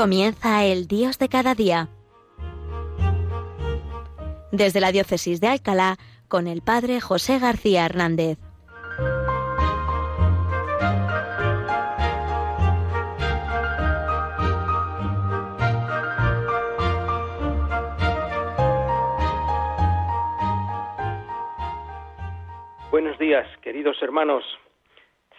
Comienza 0.00 0.64
el 0.64 0.88
Dios 0.88 1.18
de 1.18 1.28
cada 1.28 1.54
día. 1.54 1.88
Desde 4.50 4.80
la 4.80 4.92
Diócesis 4.92 5.42
de 5.42 5.48
Alcalá, 5.48 5.98
con 6.26 6.46
el 6.46 6.62
Padre 6.62 7.02
José 7.02 7.38
García 7.38 7.84
Hernández. 7.84 8.38
Buenos 22.90 23.18
días, 23.18 23.46
queridos 23.60 23.98
hermanos, 24.00 24.44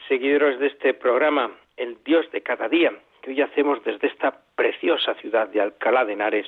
seguidores 0.07 0.59
de 0.59 0.67
este 0.67 0.93
programa, 0.93 1.49
El 1.77 1.97
Dios 2.03 2.29
de 2.31 2.43
cada 2.43 2.69
día, 2.69 2.91
que 3.23 3.31
hoy 3.31 3.41
hacemos 3.41 3.83
desde 3.83 4.07
esta 4.07 4.50
preciosa 4.61 5.15
ciudad 5.15 5.47
de 5.47 5.59
Alcalá 5.59 6.05
de 6.05 6.13
Henares, 6.13 6.45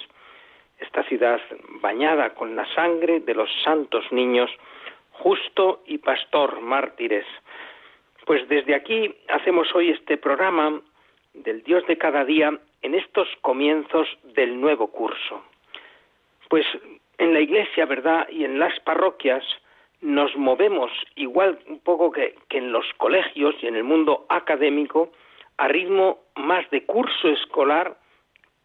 esta 0.78 1.02
ciudad 1.06 1.42
bañada 1.82 2.36
con 2.36 2.56
la 2.56 2.64
sangre 2.76 3.22
de 3.22 3.34
los 3.34 3.50
santos 3.64 4.06
niños, 4.12 4.52
justo 5.14 5.82
y 5.88 5.98
pastor 5.98 6.62
mártires. 6.62 7.26
Pues 8.28 8.48
desde 8.50 8.76
aquí 8.76 9.16
hacemos 9.30 9.74
hoy 9.74 9.90
este 9.90 10.18
programa 10.18 10.80
del 11.34 11.64
Dios 11.64 11.88
de 11.88 11.98
cada 11.98 12.24
día 12.24 12.56
en 12.84 12.94
estos 12.94 13.28
comienzos 13.42 14.08
del 14.36 14.62
nuevo 14.62 14.92
curso. 14.92 15.44
Pues 16.50 16.68
en 17.18 17.34
la 17.34 17.40
iglesia, 17.40 17.88
¿verdad? 17.88 18.28
Y 18.30 18.46
en 18.46 18.60
las 18.60 18.80
parroquias 18.82 19.44
nos 20.02 20.36
movemos 20.36 20.92
igual 21.16 21.58
un 21.66 21.80
poco 21.80 22.12
que, 22.12 22.36
que 22.48 22.60
en 22.60 22.72
los 22.72 22.86
colegios 22.98 23.56
y 23.64 23.66
en 23.66 23.76
el 23.76 23.84
mundo 23.84 24.28
académico 24.30 25.12
a 25.58 25.68
ritmo 25.68 26.20
más 26.36 26.70
de 26.70 26.86
curso 26.86 27.30
escolar 27.30 28.03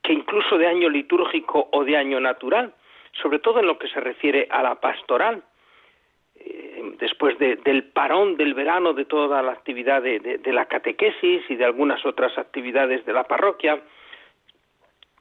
que 0.08 0.14
incluso 0.14 0.56
de 0.56 0.66
año 0.66 0.88
litúrgico 0.88 1.68
o 1.70 1.84
de 1.84 1.94
año 1.94 2.18
natural, 2.18 2.72
sobre 3.20 3.40
todo 3.40 3.60
en 3.60 3.66
lo 3.66 3.78
que 3.78 3.88
se 3.88 4.00
refiere 4.00 4.48
a 4.50 4.62
la 4.62 4.76
pastoral. 4.76 5.42
Eh, 6.34 6.94
después 6.98 7.36
del 7.38 7.84
parón 7.92 8.38
del 8.38 8.54
verano 8.54 8.94
de 8.94 9.04
toda 9.04 9.42
la 9.42 9.52
actividad 9.52 10.00
de, 10.00 10.18
de, 10.18 10.52
la 10.54 10.64
catequesis 10.64 11.42
y 11.50 11.56
de 11.56 11.64
algunas 11.66 12.06
otras 12.06 12.38
actividades 12.38 13.04
de 13.04 13.12
la 13.12 13.24
parroquia, 13.24 13.82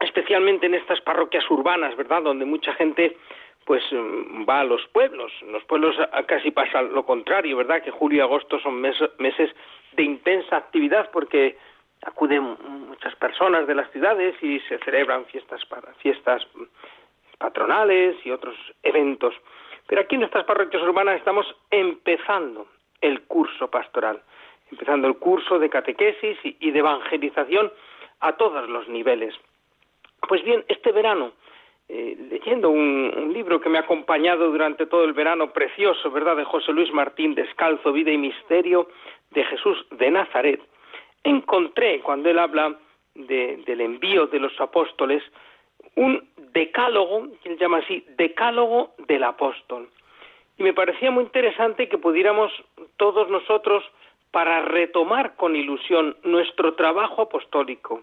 especialmente 0.00 0.64
en 0.64 0.74
estas 0.74 1.02
parroquias 1.02 1.44
urbanas, 1.50 1.94
¿verdad?, 1.94 2.22
donde 2.22 2.46
mucha 2.46 2.72
gente 2.72 3.18
pues 3.66 3.82
mm, 3.92 4.48
va 4.48 4.60
a 4.60 4.64
los 4.64 4.86
pueblos. 4.86 5.30
En 5.42 5.52
los 5.52 5.64
pueblos 5.64 5.96
casi 6.26 6.50
pasa 6.50 6.80
lo 6.80 7.04
contrario, 7.04 7.58
¿verdad? 7.58 7.82
Que 7.82 7.90
julio 7.90 8.20
y 8.20 8.22
agosto 8.22 8.58
son 8.60 8.80
meses 8.80 9.50
de 9.92 10.02
intensa 10.02 10.56
actividad 10.56 11.10
porque 11.10 11.58
acuden 12.02 12.56
muchas 12.88 13.14
personas 13.16 13.66
de 13.66 13.74
las 13.74 13.90
ciudades 13.90 14.34
y 14.42 14.60
se 14.60 14.78
celebran 14.78 15.24
fiestas 15.26 15.64
para 15.66 15.92
fiestas 15.94 16.46
patronales 17.38 18.16
y 18.24 18.30
otros 18.30 18.56
eventos. 18.82 19.34
Pero 19.86 20.02
aquí 20.02 20.16
en 20.16 20.24
estas 20.24 20.44
parroquias 20.44 20.82
urbanas 20.82 21.16
estamos 21.16 21.46
empezando 21.70 22.66
el 23.00 23.22
curso 23.22 23.68
pastoral, 23.70 24.20
empezando 24.70 25.08
el 25.08 25.16
curso 25.16 25.58
de 25.58 25.70
catequesis 25.70 26.38
y 26.42 26.70
de 26.70 26.78
evangelización 26.78 27.72
a 28.20 28.32
todos 28.32 28.68
los 28.68 28.88
niveles. 28.88 29.34
Pues 30.28 30.42
bien, 30.42 30.64
este 30.68 30.92
verano, 30.92 31.32
eh, 31.88 32.16
leyendo 32.30 32.70
un, 32.70 33.12
un, 33.16 33.32
libro 33.32 33.60
que 33.60 33.68
me 33.68 33.78
ha 33.78 33.82
acompañado 33.82 34.50
durante 34.50 34.86
todo 34.86 35.04
el 35.04 35.12
verano, 35.12 35.52
precioso, 35.52 36.10
¿verdad?, 36.10 36.36
de 36.36 36.44
José 36.44 36.72
Luis 36.72 36.92
Martín, 36.92 37.34
Descalzo, 37.34 37.92
Vida 37.92 38.10
y 38.10 38.18
Misterio 38.18 38.88
de 39.30 39.44
Jesús 39.44 39.86
de 39.92 40.10
Nazaret, 40.10 40.60
encontré, 41.24 42.00
cuando 42.00 42.30
él 42.30 42.38
habla 42.38 42.76
del 43.14 43.80
envío 43.80 44.26
de 44.26 44.38
los 44.38 44.58
apóstoles, 44.60 45.22
un 45.96 46.28
decálogo, 46.52 47.28
que 47.42 47.50
él 47.50 47.58
llama 47.58 47.78
así, 47.78 48.04
decálogo 48.16 48.94
del 49.06 49.24
apóstol. 49.24 49.88
Y 50.56 50.62
me 50.62 50.72
parecía 50.72 51.10
muy 51.10 51.24
interesante 51.24 51.88
que 51.88 51.98
pudiéramos 51.98 52.52
todos 52.96 53.28
nosotros, 53.28 53.84
para 54.30 54.60
retomar 54.62 55.36
con 55.36 55.56
ilusión 55.56 56.16
nuestro 56.22 56.74
trabajo 56.74 57.22
apostólico, 57.22 58.02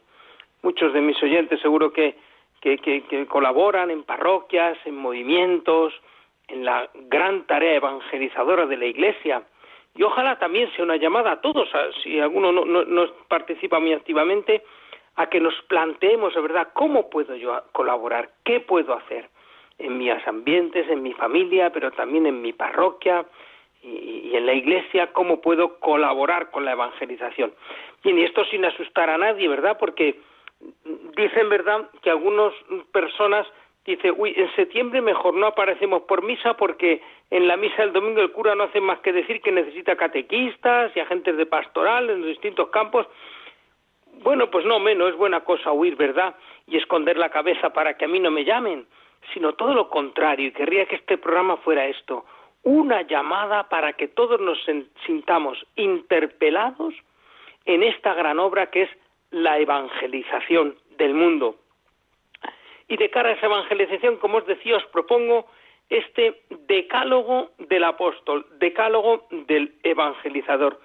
muchos 0.64 0.94
de 0.94 1.02
mis 1.02 1.22
oyentes 1.22 1.62
seguro 1.62 1.94
que, 1.94 2.16
que, 2.62 2.78
que 2.78 3.26
colaboran 3.28 3.92
en 3.92 4.04
parroquias, 4.04 4.78
en 4.86 4.96
movimientos, 4.96 5.94
en 6.48 6.66
la 6.66 6.90
gran 6.94 7.46
tarea 7.46 7.76
evangelizadora 7.76 8.66
de 8.66 8.78
la 8.78 8.86
Iglesia, 8.86 9.44
y 9.96 10.04
ojalá 10.04 10.38
también 10.38 10.70
sea 10.76 10.84
una 10.84 10.98
llamada 10.98 11.32
a 11.32 11.42
todos, 11.42 11.70
si 12.04 12.20
alguno 12.20 12.52
no, 12.52 12.66
no, 12.66 13.08
participa 13.28 13.80
muy 13.80 13.94
activamente, 13.94 14.64
a 15.16 15.28
que 15.28 15.40
nos 15.40 15.54
planteemos 15.70 16.36
de 16.36 16.42
verdad 16.42 16.70
cómo 16.74 17.10
puedo 17.10 17.36
yo 17.36 17.64
colaborar, 17.72 18.30
qué 18.44 18.60
puedo 18.60 18.94
hacer 18.94 19.30
en 19.78 19.98
mis 19.98 20.12
ambientes, 20.28 20.90
en 20.90 21.02
mi 21.02 21.14
familia, 21.14 21.72
pero 21.72 21.92
también 21.92 22.26
en 22.26 22.42
mi 22.42 22.52
parroquia 22.52 23.26
y, 23.82 24.30
y 24.32 24.36
en 24.36 24.46
la 24.46 24.54
iglesia, 24.54 25.14
cómo 25.14 25.40
puedo 25.40 25.80
colaborar 25.80 26.52
con 26.52 26.66
la 26.66 26.74
evangelización. 26.74 27.54
Bien, 28.04 28.20
y 28.20 28.24
esto 28.24 28.44
sin 28.46 28.66
asustar 28.66 29.10
a 29.10 29.18
nadie, 29.18 29.48
¿verdad? 29.48 29.78
Porque 29.80 30.20
dicen, 31.16 31.50
¿verdad?, 31.50 31.90
que 32.02 32.10
algunas 32.10 32.54
personas 32.92 33.48
dice, 33.86 34.12
uy, 34.12 34.34
en 34.36 34.54
septiembre 34.56 35.02
mejor 35.02 35.36
no 35.36 35.48
aparecemos 35.48 36.04
por 36.04 36.24
misa 36.24 36.56
porque 36.56 37.02
en 37.30 37.48
la 37.48 37.56
misa 37.56 37.84
del 37.84 37.94
domingo 37.94 38.22
el 38.22 38.32
cura 38.32 38.56
no 38.56 38.64
hace 38.64 38.82
más 38.82 39.00
que 39.00 39.14
decir 39.14 39.42
que 39.42 39.52
necesita 39.52 39.96
catequistas 39.96 40.92
y 40.96 41.00
agentes 41.00 41.38
de 41.38 41.46
pastoral 41.46 42.10
en 42.10 42.22
los 42.22 42.30
distintos 42.30 42.70
campos. 42.70 43.08
Bueno, 44.24 44.50
pues 44.50 44.66
no 44.66 44.80
menos, 44.80 45.10
es 45.10 45.16
buena 45.16 45.42
cosa 45.42 45.72
huir, 45.72 45.96
¿verdad? 45.96 46.36
Y 46.68 46.78
esconder 46.78 47.18
la 47.18 47.30
cabeza 47.30 47.72
para 47.72 47.96
que 47.96 48.06
a 48.06 48.08
mí 48.08 48.20
no 48.20 48.32
me 48.32 48.44
llamen, 48.44 48.88
sino 49.34 49.54
todo 49.54 49.74
lo 49.74 49.90
contrario, 49.90 50.48
y 50.48 50.52
querría 50.52 50.86
que 50.86 50.96
este 50.96 51.18
programa 51.18 51.58
fuera 51.58 51.86
esto, 51.86 52.26
una 52.64 53.04
llamada 53.04 53.70
para 53.70 53.94
que 53.94 54.08
todos 54.08 54.40
nos 54.40 54.58
sintamos 55.06 55.64
interpelados 55.76 56.96
en 57.66 57.84
esta 57.84 58.14
gran 58.14 58.40
obra 58.40 58.72
que 58.72 58.84
es 58.84 58.90
la 59.32 59.60
evangelización 59.60 60.76
del 60.98 61.14
mundo 61.14 61.58
y 62.88 62.98
de 62.98 63.10
cara 63.10 63.30
a 63.30 63.34
esa 63.34 63.48
evangelización, 63.48 64.18
como 64.18 64.38
os 64.38 64.46
decía, 64.46 64.78
os 64.78 64.86
propongo 64.88 65.48
este 65.90 66.42
decálogo 66.68 67.52
del 67.58 67.84
apóstol, 67.84 68.46
decálogo 68.60 69.28
del 69.32 69.74
evangelizador. 69.84 70.80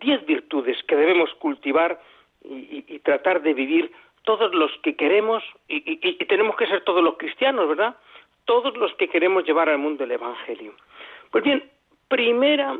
Diez 0.00 0.24
virtudes 0.26 0.82
que 0.84 0.96
debemos 0.96 1.32
cultivar 1.34 2.00
y, 2.44 2.98
tratar 3.00 3.42
de 3.42 3.54
vivir 3.54 3.92
todos 4.22 4.54
los 4.54 4.70
que 4.82 4.96
queremos, 4.96 5.42
y, 5.68 5.96
tenemos 6.26 6.56
que 6.56 6.66
ser 6.66 6.84
todos 6.84 7.02
los 7.02 7.16
cristianos, 7.16 7.68
¿verdad? 7.68 7.96
Todos 8.44 8.76
los 8.76 8.94
que 8.94 9.08
queremos 9.08 9.44
llevar 9.44 9.68
al 9.68 9.78
mundo 9.78 10.04
el 10.04 10.12
Evangelio. 10.12 10.74
Pues 11.30 11.44
bien, 11.44 11.70
primera 12.08 12.78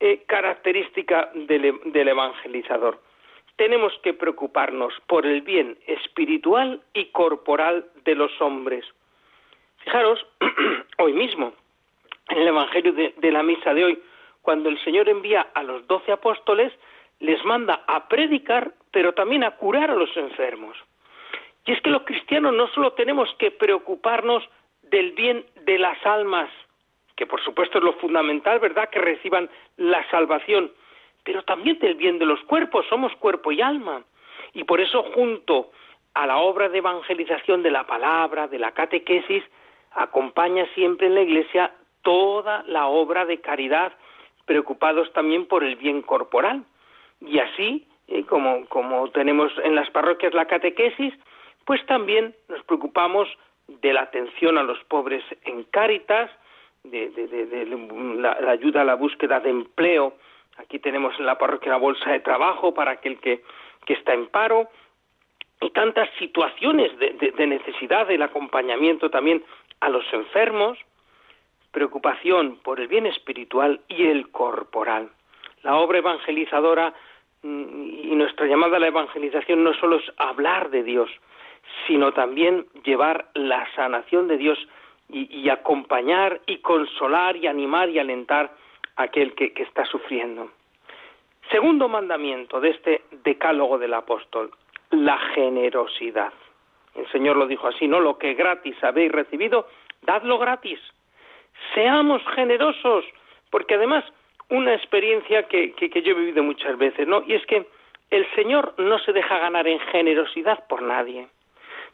eh, 0.00 0.24
característica 0.26 1.30
del 1.34 2.08
evangelizador 2.08 3.00
tenemos 3.56 3.92
que 4.02 4.14
preocuparnos 4.14 4.92
por 5.06 5.26
el 5.26 5.40
bien 5.42 5.78
espiritual 5.86 6.82
y 6.94 7.06
corporal 7.06 7.86
de 8.04 8.14
los 8.14 8.30
hombres. 8.40 8.84
Fijaros, 9.78 10.24
hoy 10.98 11.12
mismo, 11.12 11.52
en 12.28 12.38
el 12.38 12.48
Evangelio 12.48 12.92
de, 12.92 13.32
la 13.32 13.42
misa 13.42 13.72
de 13.72 13.84
hoy, 13.84 14.02
cuando 14.42 14.68
el 14.68 14.82
Señor 14.84 15.08
envía 15.08 15.48
a 15.54 15.62
los 15.62 15.86
doce 15.86 16.12
apóstoles, 16.12 16.72
les 17.20 17.42
manda 17.44 17.82
a 17.86 18.08
predicar, 18.08 18.72
pero 18.90 19.14
también 19.14 19.42
a 19.44 19.52
curar 19.52 19.90
a 19.90 19.96
los 19.96 20.14
enfermos. 20.16 20.76
Y 21.64 21.72
es 21.72 21.80
que 21.80 21.90
los 21.90 22.02
cristianos 22.02 22.52
no 22.54 22.68
solo 22.68 22.92
tenemos 22.92 23.32
que 23.38 23.50
preocuparnos 23.50 24.44
del 24.82 25.12
bien 25.12 25.44
de 25.64 25.78
las 25.78 26.04
almas, 26.04 26.50
que 27.16 27.26
por 27.26 27.42
supuesto 27.42 27.78
es 27.78 27.84
lo 27.84 27.94
fundamental, 27.94 28.58
¿verdad?, 28.58 28.90
que 28.90 29.00
reciban 29.00 29.48
la 29.76 30.08
salvación, 30.10 30.70
pero 31.26 31.42
también 31.42 31.80
del 31.80 31.96
bien 31.96 32.20
de 32.20 32.24
los 32.24 32.40
cuerpos, 32.44 32.86
somos 32.88 33.12
cuerpo 33.16 33.50
y 33.50 33.60
alma. 33.60 34.04
Y 34.54 34.62
por 34.62 34.80
eso 34.80 35.02
junto 35.12 35.72
a 36.14 36.24
la 36.24 36.38
obra 36.38 36.68
de 36.68 36.78
evangelización 36.78 37.64
de 37.64 37.72
la 37.72 37.84
palabra, 37.84 38.46
de 38.46 38.60
la 38.60 38.70
catequesis, 38.70 39.42
acompaña 39.90 40.64
siempre 40.74 41.08
en 41.08 41.16
la 41.16 41.22
Iglesia 41.22 41.72
toda 42.02 42.62
la 42.68 42.86
obra 42.86 43.26
de 43.26 43.40
caridad, 43.40 43.92
preocupados 44.44 45.12
también 45.12 45.46
por 45.46 45.64
el 45.64 45.74
bien 45.74 46.00
corporal. 46.00 46.62
Y 47.20 47.40
así, 47.40 47.88
eh, 48.06 48.22
como, 48.24 48.64
como 48.66 49.10
tenemos 49.10 49.52
en 49.64 49.74
las 49.74 49.90
parroquias 49.90 50.32
la 50.32 50.46
catequesis, 50.46 51.12
pues 51.64 51.84
también 51.86 52.36
nos 52.48 52.62
preocupamos 52.66 53.28
de 53.66 53.92
la 53.92 54.02
atención 54.02 54.58
a 54.58 54.62
los 54.62 54.78
pobres 54.84 55.24
en 55.42 55.64
cáritas, 55.64 56.30
de, 56.84 57.10
la, 58.16 58.30
ayuda 58.48 58.82
a 58.82 58.84
la 58.84 58.94
búsqueda 58.94 59.40
de 59.40 59.50
empleo 59.50 60.14
Aquí 60.58 60.78
tenemos 60.78 61.18
en 61.18 61.26
la 61.26 61.38
parroquia 61.38 61.72
la 61.72 61.78
bolsa 61.78 62.10
de 62.10 62.20
trabajo 62.20 62.74
para 62.74 62.92
aquel 62.92 63.18
que, 63.18 63.42
está 63.86 64.14
en 64.14 64.26
paro 64.26 64.68
y 65.60 65.70
tantas 65.70 66.08
situaciones 66.18 66.90
de, 66.98 67.46
necesidad 67.46 68.06
del 68.08 68.22
acompañamiento 68.22 69.10
también 69.10 69.44
a 69.80 69.88
los 69.88 70.04
enfermos, 70.12 70.76
preocupación 71.70 72.58
por 72.64 72.80
el 72.80 72.88
bien 72.88 73.06
espiritual 73.06 73.80
y 73.86 74.06
el 74.06 74.30
corporal. 74.30 75.10
La 75.62 75.76
obra 75.76 75.98
evangelizadora 75.98 76.94
mm, 77.42 77.88
y 78.10 78.14
nuestra 78.16 78.46
llamada 78.46 78.78
a 78.78 78.80
la 78.80 78.88
evangelización 78.88 79.62
no 79.62 79.72
solo 79.74 79.96
es 79.96 80.12
hablar 80.16 80.70
de 80.70 80.82
Dios, 80.82 81.10
sino 81.86 82.12
también 82.12 82.66
llevar 82.84 83.28
la 83.34 83.68
sanación 83.74 84.28
de 84.28 84.38
Dios 84.38 84.58
y, 85.08 85.48
acompañar 85.48 86.40
y 86.46 86.58
consolar 86.58 87.36
y 87.36 87.46
animar 87.46 87.88
y 87.90 87.98
alentar 87.98 88.50
aquel 88.96 89.34
que, 89.34 89.52
que 89.52 89.62
está 89.62 89.84
sufriendo. 89.84 90.50
Segundo 91.50 91.88
mandamiento 91.88 92.60
de 92.60 92.70
este 92.70 93.02
decálogo 93.22 93.78
del 93.78 93.94
apóstol, 93.94 94.50
la 94.90 95.18
generosidad. 95.34 96.32
El 96.94 97.06
Señor 97.12 97.36
lo 97.36 97.46
dijo 97.46 97.68
así, 97.68 97.86
¿no? 97.86 98.00
Lo 98.00 98.18
que 98.18 98.34
gratis 98.34 98.82
habéis 98.82 99.12
recibido, 99.12 99.68
dadlo 100.02 100.38
gratis. 100.38 100.80
Seamos 101.74 102.22
generosos, 102.34 103.04
porque 103.50 103.74
además 103.74 104.04
una 104.48 104.74
experiencia 104.74 105.44
que, 105.44 105.72
que, 105.72 106.02
yo 106.02 106.12
he 106.12 106.14
vivido 106.14 106.42
muchas 106.42 106.76
veces, 106.78 107.06
¿no? 107.06 107.22
Y 107.26 107.34
es 107.34 107.44
que 107.46 107.66
el 108.10 108.26
Señor 108.34 108.74
no 108.78 108.98
se 109.00 109.12
deja 109.12 109.38
ganar 109.38 109.66
en 109.66 109.80
generosidad 109.80 110.66
por 110.68 110.82
nadie. 110.82 111.28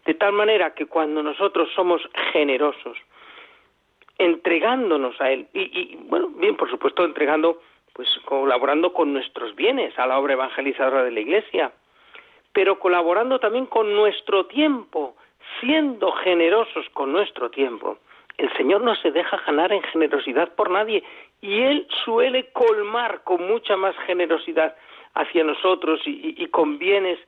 De 0.05 0.15
tal 0.15 0.33
manera 0.33 0.75
que 0.75 0.87
cuando 0.87 1.23
nosotros 1.23 1.71
somos 1.75 2.03
generosos, 2.33 2.99
entregándonos 4.19 5.21
a 5.21 5.31
Él, 5.31 5.49
y, 5.53 5.61
y 5.61 5.99
bueno, 6.05 6.29
bien, 6.29 6.57
por 6.57 6.71
supuesto, 6.71 7.05
entregando, 7.05 7.61
pues 7.93 8.09
colaborando 8.25 8.93
con 8.93 9.13
nuestros 9.13 9.55
bienes 9.55 9.99
a 9.99 10.07
la 10.07 10.19
obra 10.19 10.35
evangelizadora 10.35 11.05
de 11.05 11.11
la 11.11 11.21
Iglesia, 11.21 11.73
pero 12.53 12.79
colaborando 12.79 13.39
también 13.39 13.67
con 13.67 13.95
nuestro 13.95 14.47
tiempo, 14.47 15.17
siendo 15.61 16.13
generosos 16.13 16.89
con 16.91 17.13
nuestro 17.13 17.51
tiempo. 17.51 17.99
El 18.39 18.53
Señor 18.57 18.83
no 18.83 18.95
se 18.97 19.11
deja 19.11 19.37
ganar 19.47 19.73
en 19.73 19.83
generosidad 19.83 20.55
por 20.55 20.71
nadie 20.71 21.03
y 21.41 21.61
Él 21.61 21.87
suele 22.05 22.51
colmar 22.53 23.23
con 23.25 23.47
mucha 23.47 23.77
más 23.77 23.95
generosidad 24.07 24.77
hacia 25.15 25.45
nosotros 25.45 26.01
y, 26.07 26.47
con 26.47 26.79
bienes 26.79 27.19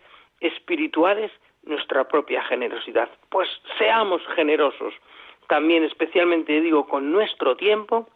espirituales 0.40 1.30
nuestra 1.64 2.08
propia 2.08 2.42
generosidad. 2.44 3.08
Pues 3.28 3.48
seamos 3.78 4.22
generosos 4.34 4.94
también, 5.48 5.84
especialmente 5.84 6.60
digo, 6.60 6.86
con 6.86 7.12
nuestro 7.12 7.56
tiempo 7.56 8.08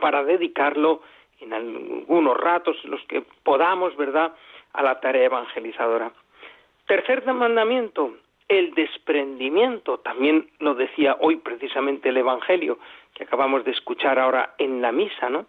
para 0.00 0.24
dedicarlo 0.24 1.02
en 1.40 1.52
algunos 1.52 2.36
ratos 2.36 2.76
los 2.84 3.02
que 3.04 3.22
podamos, 3.42 3.96
¿verdad?, 3.96 4.34
a 4.72 4.82
la 4.82 5.00
tarea 5.00 5.24
evangelizadora. 5.24 6.12
Tercer 6.86 7.24
mandamiento, 7.32 8.16
el 8.48 8.74
desprendimiento, 8.74 9.98
también 9.98 10.50
lo 10.58 10.74
decía 10.74 11.16
hoy 11.20 11.36
precisamente 11.36 12.08
el 12.08 12.16
Evangelio 12.16 12.78
que 13.14 13.24
acabamos 13.24 13.64
de 13.64 13.70
escuchar 13.70 14.18
ahora 14.18 14.54
en 14.58 14.82
la 14.82 14.90
misa, 14.90 15.30
¿no? 15.30 15.46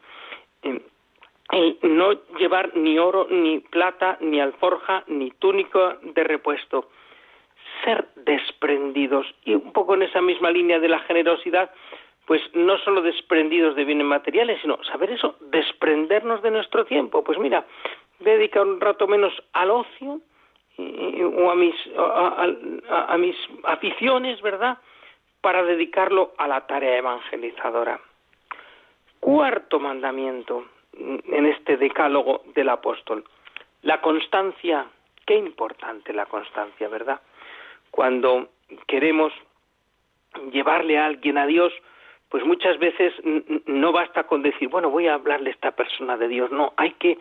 El 0.61 1.77
no 1.81 2.13
llevar 2.37 2.75
ni 2.77 2.97
oro, 2.99 3.27
ni 3.29 3.59
plata, 3.59 4.17
ni 4.21 4.39
alforja, 4.39 5.03
ni 5.07 5.31
túnica 5.31 5.97
de 6.01 6.23
repuesto. 6.23 6.89
Ser 7.83 8.07
desprendidos. 8.15 9.25
Y 9.45 9.55
un 9.55 9.73
poco 9.73 9.95
en 9.95 10.03
esa 10.03 10.21
misma 10.21 10.51
línea 10.51 10.79
de 10.79 10.89
la 10.89 10.99
generosidad, 10.99 11.71
pues 12.25 12.41
no 12.53 12.77
solo 12.79 13.01
desprendidos 13.01 13.75
de 13.75 13.85
bienes 13.85 14.07
materiales, 14.07 14.59
sino 14.61 14.83
saber 14.83 15.11
eso, 15.11 15.35
desprendernos 15.39 16.41
de 16.41 16.51
nuestro 16.51 16.85
tiempo. 16.85 17.23
Pues 17.23 17.37
mira, 17.39 17.65
dedicar 18.19 18.65
un 18.65 18.79
rato 18.79 19.07
menos 19.07 19.33
al 19.53 19.71
ocio, 19.71 20.21
o 20.77 21.51
a 21.51 21.55
mis, 21.55 21.75
a, 21.97 23.17
mis 23.17 23.35
aficiones, 23.63 24.41
¿verdad? 24.41 24.77
Para 25.41 25.63
dedicarlo 25.63 26.33
a 26.37 26.47
la 26.47 26.65
tarea 26.67 26.97
evangelizadora. 26.97 27.99
Cuarto 29.19 29.79
mandamiento 29.79 30.65
en 30.97 31.45
este 31.45 31.77
decálogo 31.77 32.43
del 32.53 32.69
apóstol. 32.69 33.23
La 33.83 34.01
constancia, 34.01 34.85
qué 35.25 35.35
importante 35.35 36.13
la 36.13 36.25
constancia, 36.25 36.87
¿verdad? 36.87 37.21
Cuando 37.91 38.49
queremos 38.87 39.33
llevarle 40.51 40.97
a 40.97 41.05
alguien 41.05 41.37
a 41.37 41.45
Dios, 41.45 41.73
pues 42.29 42.45
muchas 42.45 42.79
veces 42.79 43.13
no 43.65 43.91
basta 43.91 44.23
con 44.23 44.41
decir, 44.41 44.69
bueno, 44.69 44.89
voy 44.89 45.07
a 45.07 45.15
hablarle 45.15 45.49
a 45.49 45.53
esta 45.53 45.71
persona 45.71 46.15
de 46.17 46.29
Dios, 46.29 46.51
no, 46.51 46.73
hay 46.77 46.91
que 46.93 47.17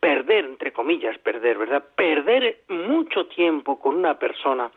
perder, 0.00 0.44
entre 0.44 0.72
comillas, 0.72 1.16
perder, 1.18 1.58
¿verdad? 1.58 1.84
Perder 1.94 2.60
mucho 2.68 3.26
tiempo 3.26 3.78
con 3.78 3.96
una 3.96 4.18
persona 4.18 4.70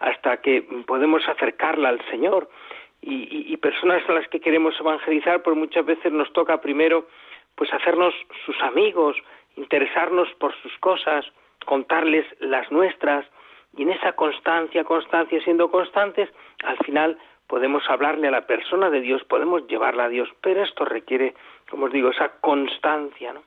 hasta 0.00 0.38
que 0.38 0.62
podemos 0.86 1.26
acercarla 1.28 1.88
al 1.88 2.04
Señor. 2.10 2.48
Y, 3.06 3.56
personas 3.58 4.02
a 4.08 4.12
las 4.12 4.28
que 4.28 4.40
queremos 4.40 4.78
evangelizar, 4.80 5.42
pues 5.42 5.56
muchas 5.56 5.84
veces 5.84 6.12
nos 6.12 6.30
toca 6.32 6.60
primero 6.60 7.06
pues 7.54 7.72
hacernos 7.72 8.14
sus 8.44 8.60
amigos, 8.62 9.16
interesarnos 9.56 10.28
por 10.38 10.54
sus 10.60 10.76
cosas, 10.78 11.24
contarles 11.64 12.26
las 12.40 12.70
nuestras, 12.70 13.26
y 13.76 13.82
en 13.82 13.90
esa 13.90 14.12
constancia, 14.12 14.84
constancia, 14.84 15.40
siendo 15.42 15.70
constantes, 15.70 16.30
al 16.64 16.78
final 16.78 17.18
podemos 17.46 17.82
hablarle 17.88 18.28
a 18.28 18.30
la 18.30 18.46
persona 18.46 18.90
de 18.90 19.00
Dios, 19.00 19.24
podemos 19.24 19.66
llevarla 19.66 20.04
a 20.04 20.08
Dios, 20.08 20.28
pero 20.40 20.62
esto 20.62 20.84
requiere, 20.84 21.34
como 21.68 21.86
os 21.86 21.92
digo, 21.92 22.10
esa 22.10 22.40
constancia, 22.40 23.32
¿no? 23.32 23.42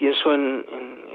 pienso 0.00 0.32
en, 0.32 0.64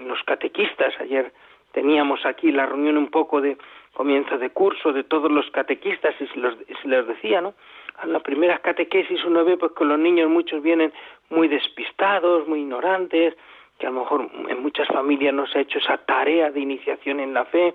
los 0.08 0.22
catequistas. 0.24 0.94
Ayer 1.00 1.34
teníamos 1.72 2.24
aquí 2.26 2.52
la 2.52 2.68
reunión 2.68 2.98
un 2.98 3.10
poco 3.10 3.42
de 3.42 3.58
comienzo 3.94 4.38
de 4.38 4.52
curso 4.52 4.94
de 4.94 5.04
todos 5.04 5.32
los 5.32 5.50
catequistas 5.50 6.14
y 6.22 6.28
se, 6.28 6.38
los, 6.38 6.56
les 6.84 7.08
decía, 7.08 7.42
¿no? 7.42 7.56
A 7.98 8.06
la 8.06 8.20
primera 8.20 8.60
catequesis 8.60 9.24
uno 9.26 9.44
ve 9.44 9.58
pues 9.58 9.72
que 9.72 9.86
los 9.86 9.98
niños 9.98 10.30
muchos 10.30 10.62
vienen 10.62 10.94
muy 11.30 11.48
despistados, 11.48 12.48
muy 12.48 12.60
ignorantes, 12.60 13.36
que 13.80 13.88
a 13.88 13.90
lo 13.90 14.02
mejor 14.02 14.30
en 14.48 14.62
muchas 14.62 14.88
familias 14.88 15.34
no 15.34 15.48
se 15.48 15.58
ha 15.58 15.62
hecho 15.62 15.80
esa 15.80 15.98
tarea 15.98 16.52
de 16.52 16.60
iniciación 16.60 17.20
en 17.20 17.34
la 17.34 17.46
fe 17.46 17.74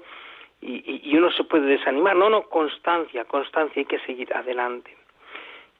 y, 0.60 1.16
uno 1.16 1.30
se 1.32 1.44
puede 1.44 1.66
desanimar. 1.66 2.16
No, 2.16 2.28
no, 2.28 2.42
constancia, 2.48 3.24
constancia, 3.24 3.80
hay 3.80 3.86
que 3.86 3.98
seguir 4.00 4.34
adelante. 4.34 4.96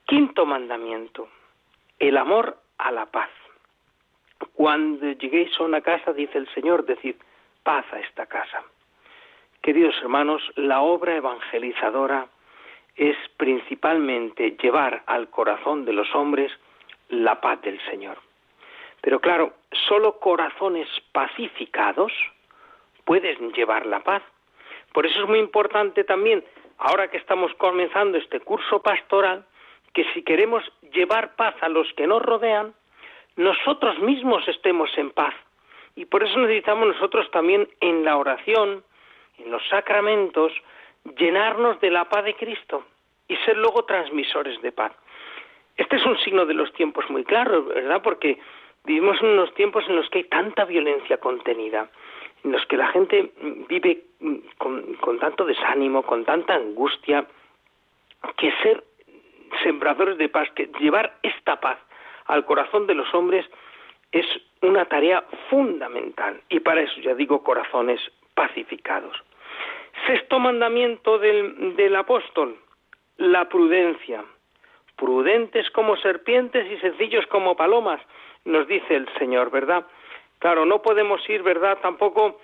Quinto 0.07 0.47
mandamiento, 0.47 1.29
el 1.99 2.17
amor 2.17 2.57
a 2.79 2.91
la 2.91 3.07
paz. 3.07 3.31
Cuando 4.55 5.13
lleguéis 5.13 5.59
a 5.61 5.65
una 5.65 5.81
casa, 5.81 6.13
dice 6.13 6.39
el 6.39 6.49
Señor, 6.55 6.85
decid, 6.85 7.17
paz 7.63 7.85
a 7.93 8.01
esta 8.01 8.27
casa. 8.27 8.63
Queridos 9.63 9.95
hermanos, 10.01 10.43
la 10.57 10.81
obra 10.81 11.17
evangelizadora 11.17 12.27
es 12.97 13.17
principalmente 13.37 14.57
llevar 14.63 15.03
al 15.07 15.29
corazón 15.29 15.85
de 15.85 15.93
los 15.93 16.15
hombres 16.15 16.51
la 17.11 17.41
paz 17.41 17.61
del 17.63 17.81
Señor. 17.87 18.19
Pero 19.03 19.21
claro, 19.21 19.55
solo 19.89 20.19
corazones 20.19 20.89
pacificados 21.13 22.13
pueden 23.05 23.53
llevar 23.53 23.87
la 23.87 24.01
paz. 24.01 24.23
Por 24.93 25.07
eso 25.07 25.23
es 25.23 25.29
muy 25.29 25.39
importante 25.39 26.05
también, 26.05 26.45
ahora 26.79 27.09
que 27.09 27.17
estamos 27.17 27.53
comenzando 27.55 28.19
este 28.19 28.41
curso 28.41 28.83
pastoral, 28.83 29.45
que 29.93 30.05
si 30.15 30.23
queremos 30.23 30.65
llevar 30.93 31.37
paz 31.37 31.55
a 31.61 31.69
los 31.69 31.93
que 31.95 32.07
nos 32.07 32.23
rodean, 32.23 32.75
nosotros 33.37 33.99
mismos 34.01 34.47
estemos 34.49 34.91
en 34.97 35.11
paz. 35.11 35.35
Y 35.97 36.05
por 36.07 36.23
eso 36.23 36.39
necesitamos 36.39 36.89
nosotros 36.89 37.31
también 37.31 37.69
en 37.81 38.05
la 38.05 38.17
oración, 38.17 38.85
en 39.39 39.51
los 39.51 39.67
sacramentos, 39.69 40.53
llenarnos 41.17 41.81
de 41.81 41.91
la 41.91 42.09
paz 42.09 42.25
de 42.25 42.35
Cristo 42.35 42.85
y 43.29 43.37
ser 43.39 43.57
luego 43.57 43.85
transmisores 43.85 44.61
de 44.63 44.73
paz. 44.73 44.93
Este 45.77 45.97
es 45.97 46.05
un 46.05 46.19
signo 46.19 46.47
de 46.47 46.55
los 46.55 46.73
tiempos 46.75 47.09
muy 47.11 47.25
claro, 47.25 47.65
¿verdad? 47.65 48.03
Porque 48.03 48.39
vivimos 48.85 49.21
en 49.21 49.29
unos 49.29 49.55
tiempos 49.55 49.85
en 49.89 49.97
los 49.97 50.09
que 50.11 50.19
hay 50.19 50.25
tanta 50.25 50.65
violencia 50.65 51.19
contenida, 51.19 51.89
en 52.45 52.53
los 52.53 52.65
que 52.67 52.77
la 52.77 52.89
gente 52.89 53.33
vive 53.69 54.05
con, 54.59 55.19
tanto 55.19 55.45
desánimo, 55.45 56.03
con 56.03 56.25
tanta 56.25 56.55
angustia, 56.55 57.27
que 58.37 58.53
ser 58.63 58.85
sembradores 59.63 60.19
de 60.19 60.29
paz, 60.29 60.51
que 60.55 60.71
llevar 60.79 61.19
esta 61.23 61.61
paz 61.61 61.79
al 62.27 62.45
corazón 62.45 62.87
de 62.87 62.95
los 62.95 63.13
hombres 63.15 63.47
es 64.13 64.27
una 64.63 64.85
tarea 64.87 65.25
fundamental 65.49 66.41
y 66.49 66.61
para 66.61 66.83
eso 66.83 67.01
ya 67.01 67.15
digo 67.15 67.43
corazones 67.43 68.01
pacificados. 68.35 69.17
Sexto 70.07 70.39
mandamiento 70.39 71.19
del 71.19 71.97
apóstol, 71.97 72.57
la 73.17 73.49
prudencia. 73.49 74.25
Prudentes 74.97 75.71
como 75.71 75.97
serpientes 75.97 76.71
y 76.71 76.77
sencillos 76.79 77.27
como 77.27 77.57
palomas, 77.57 78.01
nos 78.45 78.67
dice 78.67 78.97
el 78.97 79.09
Señor, 79.19 79.51
¿verdad? 79.51 79.87
Claro, 80.41 80.67
no 80.67 80.83
podemos 80.83 81.21
ir, 81.31 81.45
¿verdad? 81.45 81.79
Tampoco 81.81 82.41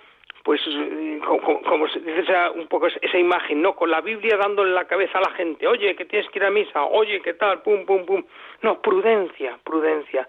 pues 0.47 0.61
eh, 0.65 1.19
como, 1.65 1.89
se 1.89 1.99
dice 1.99 2.33
un 2.55 2.67
poco 2.67 2.87
esa 2.87 3.17
imagen, 3.17 3.61
¿no? 3.61 3.75
Con 3.75 3.91
la 3.91 3.99
Biblia 3.99 4.37
dándole 4.37 4.71
la 4.71 4.85
cabeza 4.85 5.17
a 5.17 5.29
la 5.29 5.31
gente, 5.31 5.67
oye, 5.67 5.93
que 5.93 6.05
tienes 6.05 6.29
que 6.31 6.39
ir 6.39 6.45
a 6.45 6.49
misa, 6.49 6.85
oye, 6.85 7.21
¿qué 7.21 7.33
tal? 7.33 7.61
Pum, 7.63 7.85
pum, 7.85 8.05
pum. 8.05 8.23
No, 8.61 8.81
prudencia, 8.81 9.59
prudencia. 9.61 10.25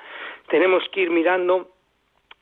Tenemos 0.48 0.82
que 0.88 1.02
ir 1.02 1.10
mirando 1.10 1.68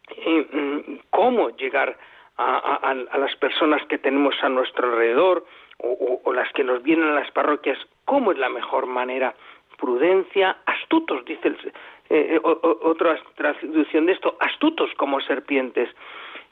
eh, 0.09 0.47
mm, 0.51 1.01
cómo 1.11 1.51
llegar 1.51 1.99
a, 2.39 2.95
las 3.19 3.37
personas 3.37 3.87
que 3.89 3.99
tenemos 3.99 4.35
a 4.43 4.49
nuestro 4.49 4.89
alrededor 4.89 5.45
o, 5.79 6.33
las 6.33 6.51
que 6.55 6.65
nos 6.65 6.83
vienen 6.83 7.09
a 7.09 7.15
las 7.15 7.31
parroquias, 7.33 7.79
cómo 8.07 8.33
es 8.33 8.39
la 8.39 8.49
mejor 8.49 8.87
manera. 8.87 9.35
Prudencia, 9.77 10.57
astutos, 10.65 11.27
dice 11.27 11.49
el, 11.49 11.73
eh, 12.09 12.41
otra 12.43 13.19
traducción 13.35 14.07
de 14.07 14.13
esto, 14.13 14.37
astutos 14.41 14.91
como 14.97 15.21
serpientes 15.21 15.89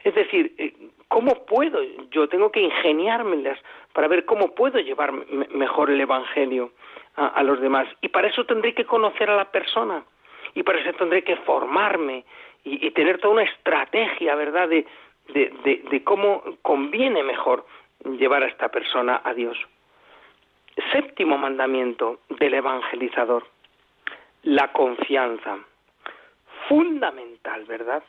Es 0.03 0.13
decir, 0.13 0.53
eh, 0.57 0.73
¿cómo 1.07 1.45
puedo? 1.45 1.79
Yo 2.11 2.27
tengo 2.27 2.51
que 2.51 2.61
ingeniármelas 2.61 3.57
para 3.93 4.07
ver 4.07 4.25
cómo 4.25 4.53
puedo 4.53 4.79
llevar 4.79 5.13
mejor 5.13 5.89
el 5.89 6.01
Evangelio 6.01 6.71
a, 7.15 7.41
los 7.43 7.61
demás. 7.61 7.87
Y 8.01 8.09
para 8.09 8.27
eso 8.27 8.45
tendré 8.45 8.73
que 8.73 8.83
conocer 8.85 9.29
a 9.29 9.37
la 9.37 9.49
persona. 9.49 10.03
Y 10.53 10.63
para 10.63 10.79
eso 10.79 10.91
tendré 10.93 11.23
que 11.23 11.37
formarme 11.37 12.25
y, 12.65 12.91
tener 12.91 13.19
toda 13.19 13.35
una 13.35 13.43
estrategia, 13.43 14.35
¿verdad?, 14.35 14.67
de, 14.67 14.85
de 15.33 16.03
cómo 16.03 16.43
conviene 16.61 17.23
mejor 17.23 17.65
llevar 18.03 18.43
a 18.43 18.47
esta 18.47 18.69
persona 18.69 19.21
a 19.23 19.33
Dios. 19.33 19.57
Séptimo 20.91 21.37
mandamiento 21.37 22.19
del 22.29 22.55
evangelizador, 22.55 23.45
la 24.45 24.71
confianza. 24.71 25.57
Fundamental, 26.69 27.65
¿verdad? 27.65 28.03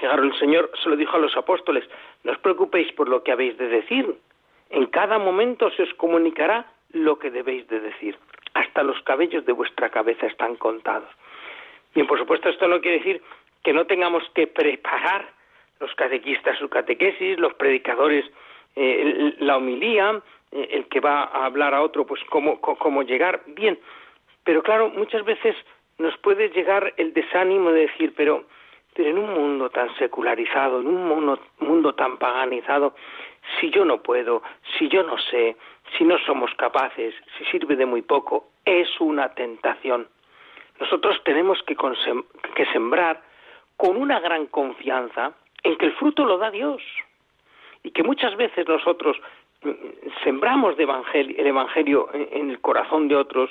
Fijaros, 0.00 0.26
el 0.26 0.38
Señor 0.38 0.70
se 0.82 0.88
lo 0.88 0.96
dijo 0.96 1.16
a 1.16 1.20
los 1.20 1.36
apóstoles, 1.36 1.84
no 2.24 2.32
os 2.32 2.38
preocupéis 2.38 2.92
por 2.92 3.08
lo 3.08 3.22
que 3.22 3.32
habéis 3.32 3.56
de 3.56 3.68
decir, 3.68 4.14
en 4.70 4.86
cada 4.86 5.18
momento 5.18 5.70
se 5.70 5.84
os 5.84 5.94
comunicará 5.94 6.66
lo 6.92 7.18
que 7.18 7.30
debéis 7.30 7.68
de 7.68 7.80
decir. 7.80 8.18
Hasta 8.54 8.82
los 8.82 9.00
cabellos 9.02 9.44
de 9.44 9.52
vuestra 9.52 9.90
cabeza 9.90 10.26
están 10.26 10.56
contados. 10.56 11.08
Bien, 11.94 12.06
por 12.06 12.18
supuesto, 12.18 12.48
esto 12.48 12.66
no 12.66 12.80
quiere 12.80 12.98
decir 12.98 13.22
que 13.62 13.72
no 13.72 13.86
tengamos 13.86 14.28
que 14.34 14.46
preparar 14.46 15.28
los 15.80 15.94
catequistas 15.94 16.58
su 16.58 16.68
catequesis, 16.70 17.38
los 17.38 17.54
predicadores 17.54 18.24
eh, 18.74 19.34
la 19.38 19.58
homilía, 19.58 20.20
eh, 20.52 20.68
el 20.70 20.86
que 20.88 21.00
va 21.00 21.24
a 21.24 21.44
hablar 21.44 21.74
a 21.74 21.82
otro, 21.82 22.06
pues 22.06 22.22
cómo, 22.30 22.60
cómo 22.60 23.02
llegar. 23.02 23.42
Bien, 23.46 23.78
pero 24.46 24.62
claro, 24.62 24.90
muchas 24.90 25.24
veces 25.24 25.56
nos 25.98 26.16
puede 26.18 26.50
llegar 26.50 26.94
el 26.98 27.12
desánimo 27.12 27.72
de 27.72 27.88
decir, 27.88 28.14
pero, 28.16 28.44
pero 28.94 29.10
en 29.10 29.18
un 29.18 29.34
mundo 29.34 29.70
tan 29.70 29.92
secularizado, 29.96 30.80
en 30.80 30.86
un 30.86 31.04
mundo, 31.08 31.40
mundo 31.58 31.96
tan 31.96 32.16
paganizado, 32.16 32.94
si 33.58 33.70
yo 33.70 33.84
no 33.84 34.00
puedo, 34.02 34.44
si 34.78 34.88
yo 34.88 35.02
no 35.02 35.18
sé, 35.18 35.56
si 35.98 36.04
no 36.04 36.16
somos 36.18 36.54
capaces, 36.54 37.12
si 37.36 37.44
sirve 37.46 37.74
de 37.74 37.86
muy 37.86 38.02
poco, 38.02 38.46
es 38.64 38.88
una 39.00 39.34
tentación. 39.34 40.06
Nosotros 40.78 41.20
tenemos 41.24 41.60
que, 41.64 41.74
sembrar 42.72 43.20
con 43.76 43.96
una 43.96 44.20
gran 44.20 44.46
confianza 44.46 45.32
en 45.64 45.76
que 45.76 45.86
el 45.86 45.92
fruto 45.94 46.24
lo 46.24 46.38
da 46.38 46.52
Dios 46.52 46.82
y 47.82 47.90
que 47.90 48.04
muchas 48.04 48.36
veces 48.36 48.68
nosotros 48.68 49.16
mm, 49.62 49.70
sembramos 50.22 50.76
de 50.76 50.84
el 50.84 51.46
evangelio 51.46 52.10
en 52.12 52.50
el 52.50 52.60
corazón 52.60 53.08
de 53.08 53.16
otros 53.16 53.50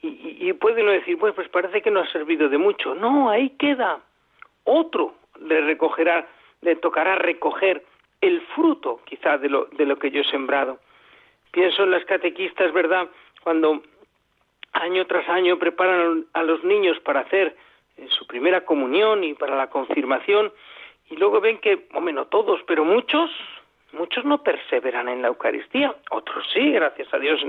y, 0.00 0.48
y, 0.48 0.52
puede 0.52 0.82
uno 0.82 0.92
decir, 0.92 1.18
pues, 1.18 1.34
parece 1.48 1.82
que 1.82 1.90
no 1.90 2.00
ha 2.00 2.06
servido 2.12 2.48
de 2.48 2.58
mucho. 2.58 2.94
No, 2.94 3.30
ahí 3.30 3.50
queda. 3.50 4.00
Otro 4.64 5.14
le 5.40 5.60
recogerá, 5.60 6.26
le 6.60 6.76
tocará 6.76 7.16
recoger 7.16 7.84
el 8.20 8.40
fruto 8.54 9.00
quizá 9.04 9.38
de 9.38 9.48
lo, 9.48 9.66
de 9.66 9.86
lo 9.86 9.98
que 9.98 10.10
yo 10.10 10.20
he 10.20 10.24
sembrado. 10.24 10.78
Pienso 11.50 11.84
en 11.84 11.90
las 11.90 12.04
catequistas, 12.04 12.72
¿verdad? 12.72 13.08
Cuando 13.42 13.82
año 14.72 15.06
tras 15.06 15.28
año 15.28 15.58
preparan 15.58 16.26
a 16.32 16.42
los 16.42 16.62
niños 16.64 16.98
para 17.00 17.20
hacer 17.20 17.56
eh, 17.96 18.06
su 18.10 18.26
primera 18.26 18.64
comunión 18.64 19.24
y 19.24 19.34
para 19.34 19.56
la 19.56 19.68
confirmación, 19.68 20.52
y 21.10 21.16
luego 21.16 21.40
ven 21.40 21.58
que, 21.58 21.88
o 21.94 22.00
menos 22.00 22.28
todos, 22.28 22.60
pero 22.66 22.84
muchos, 22.84 23.30
muchos 23.92 24.24
no 24.24 24.42
perseveran 24.42 25.08
en 25.08 25.22
la 25.22 25.28
Eucaristía, 25.28 25.94
otros 26.10 26.44
sí, 26.52 26.72
gracias 26.72 27.12
a 27.12 27.18
Dios, 27.18 27.40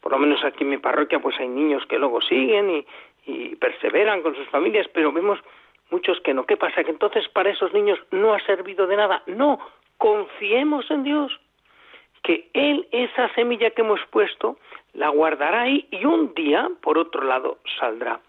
por 0.00 0.12
lo 0.12 0.18
menos 0.18 0.44
aquí 0.44 0.64
en 0.64 0.70
mi 0.70 0.78
parroquia 0.78 1.18
pues 1.18 1.38
hay 1.38 1.48
niños 1.48 1.84
que 1.86 1.98
luego 1.98 2.20
siguen 2.20 2.70
y, 2.70 2.86
perseveran 3.56 4.22
con 4.22 4.34
sus 4.34 4.48
familias, 4.48 4.88
pero 4.92 5.12
vemos 5.12 5.38
muchos 5.90 6.20
que 6.20 6.34
no. 6.34 6.46
¿Qué 6.46 6.56
pasa? 6.56 6.82
Que 6.82 6.90
entonces 6.90 7.28
para 7.28 7.50
esos 7.50 7.72
niños 7.72 7.98
no 8.10 8.32
ha 8.34 8.40
servido 8.40 8.88
de 8.88 8.96
nada. 8.96 9.22
No, 9.26 9.60
confiemos 9.98 10.90
en 10.90 11.04
Dios, 11.04 11.38
que 12.22 12.48
Él 12.54 12.88
esa 12.90 13.32
semilla 13.34 13.70
que 13.70 13.82
hemos 13.82 14.00
puesto 14.10 14.58
la 14.94 15.10
guardará 15.10 15.62
ahí 15.62 15.86
y 15.92 16.04
un 16.06 16.34
día, 16.34 16.68
por 16.80 16.98
otro 16.98 17.22
lado, 17.22 17.58
saldrá. 17.78 18.20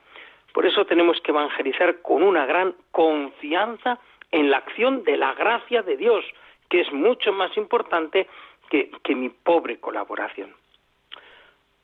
Por 0.53 0.65
eso 0.65 0.85
tenemos 0.85 1.19
que 1.21 1.31
evangelizar 1.31 2.01
con 2.01 2.23
una 2.23 2.45
gran 2.45 2.75
confianza 2.91 3.99
en 4.31 4.51
la 4.51 4.57
acción 4.57 5.03
de 5.03 5.17
la 5.17 5.33
gracia 5.33 5.81
de 5.81 5.97
Dios, 5.97 6.25
que 6.71 6.81
es 6.81 6.91
mucho 6.91 7.31
más 7.31 7.55
importante 7.57 8.27
que, 8.71 8.89
que 9.03 9.13
mi 9.13 9.29
pobre 9.29 9.79
colaboración. 9.79 10.51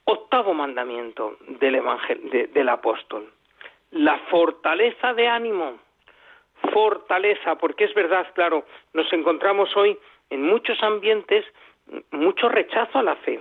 Octavo 0.06 0.56
mandamiento 0.56 1.38
del, 1.60 1.76
evangel 1.76 2.50
del 2.54 2.70
apóstol, 2.70 3.30
la 3.92 4.18
fortaleza 4.32 5.14
de 5.14 5.28
ánimo 5.28 5.78
fortaleza, 6.74 7.56
porque 7.56 7.86
es 7.86 7.94
verdad, 7.94 8.28
claro, 8.34 8.66
nos 8.94 9.12
encontramos 9.14 9.76
hoy 9.76 9.98
en 10.30 10.44
muchos 10.44 10.82
ambientes 10.82 11.46
mucho 12.12 12.50
rechazo 12.50 13.00
a 13.00 13.04
la 13.04 13.16
fe 13.18 13.40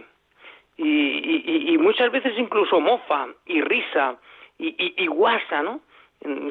y, 0.77 1.77
muchas 1.79 2.11
veces 2.11 2.35
incluso 2.37 2.81
mofa 2.81 3.29
y 3.47 3.61
risa 3.61 4.17
y, 4.59 5.07
guasa, 5.07 5.63
¿no? 5.63 5.81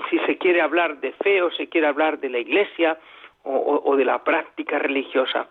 Si 0.10 0.20
se 0.20 0.38
quiere 0.38 0.62
hablar 0.62 1.00
de 1.00 1.12
fe 1.14 1.42
o 1.42 1.52
se 1.52 1.68
quiere 1.68 1.88
hablar 1.88 2.20
de 2.20 2.30
la 2.30 2.40
iglesia 2.40 2.98
o 3.46 3.96
de 3.96 4.06
la 4.06 4.24
práctica 4.24 4.80
religiosa. 4.80 5.48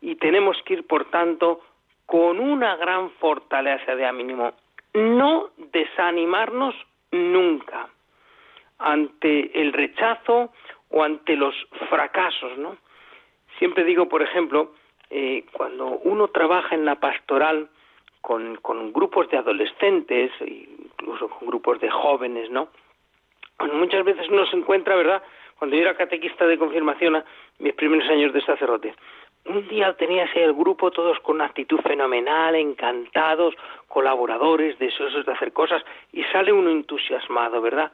Y 0.00 0.16
tenemos 0.16 0.56
que 0.64 0.74
ir, 0.74 0.86
por 0.86 1.10
tanto, 1.10 1.60
con 2.06 2.38
una 2.40 2.76
gran 2.76 3.10
fortaleza 3.12 3.94
de 3.94 4.06
ánimo. 4.06 4.52
No 4.94 5.50
desanimarnos 5.72 6.74
nunca 7.10 7.88
ante 8.78 9.60
el 9.60 9.72
rechazo 9.72 10.52
o 10.90 11.02
ante 11.02 11.36
los 11.36 11.54
fracasos, 11.88 12.56
¿no? 12.58 12.76
Siempre 13.58 13.84
digo, 13.84 14.08
por 14.08 14.22
ejemplo, 14.22 14.72
eh, 15.10 15.44
cuando 15.52 15.86
uno 15.86 16.28
trabaja 16.28 16.74
en 16.74 16.84
la 16.84 16.96
pastoral 16.96 17.68
con, 18.20 18.56
con 18.56 18.92
grupos 18.92 19.28
de 19.30 19.38
adolescentes, 19.38 20.30
incluso 20.40 21.28
con 21.28 21.48
grupos 21.48 21.80
de 21.80 21.90
jóvenes, 21.90 22.50
¿no? 22.50 22.68
muchas 23.72 24.04
veces 24.04 24.28
uno 24.28 24.44
se 24.46 24.56
encuentra, 24.56 24.96
¿verdad? 24.96 25.22
Cuando 25.58 25.76
yo 25.76 25.82
era 25.82 25.96
catequista 25.96 26.46
de 26.46 26.58
confirmación, 26.58 27.24
mis 27.58 27.74
primeros 27.74 28.08
años 28.08 28.32
de 28.32 28.42
sacerdote, 28.42 28.94
un 29.46 29.66
día 29.68 29.92
tenía 29.94 30.24
ese 30.24 30.44
el 30.44 30.52
grupo 30.52 30.90
todos 30.90 31.18
con 31.20 31.36
una 31.36 31.46
actitud 31.46 31.80
fenomenal, 31.80 32.54
encantados, 32.56 33.54
colaboradores, 33.88 34.78
deseosos 34.78 35.24
de 35.24 35.32
hacer 35.32 35.52
cosas, 35.52 35.82
y 36.12 36.24
sale 36.24 36.52
uno 36.52 36.70
entusiasmado, 36.70 37.60
¿verdad? 37.60 37.92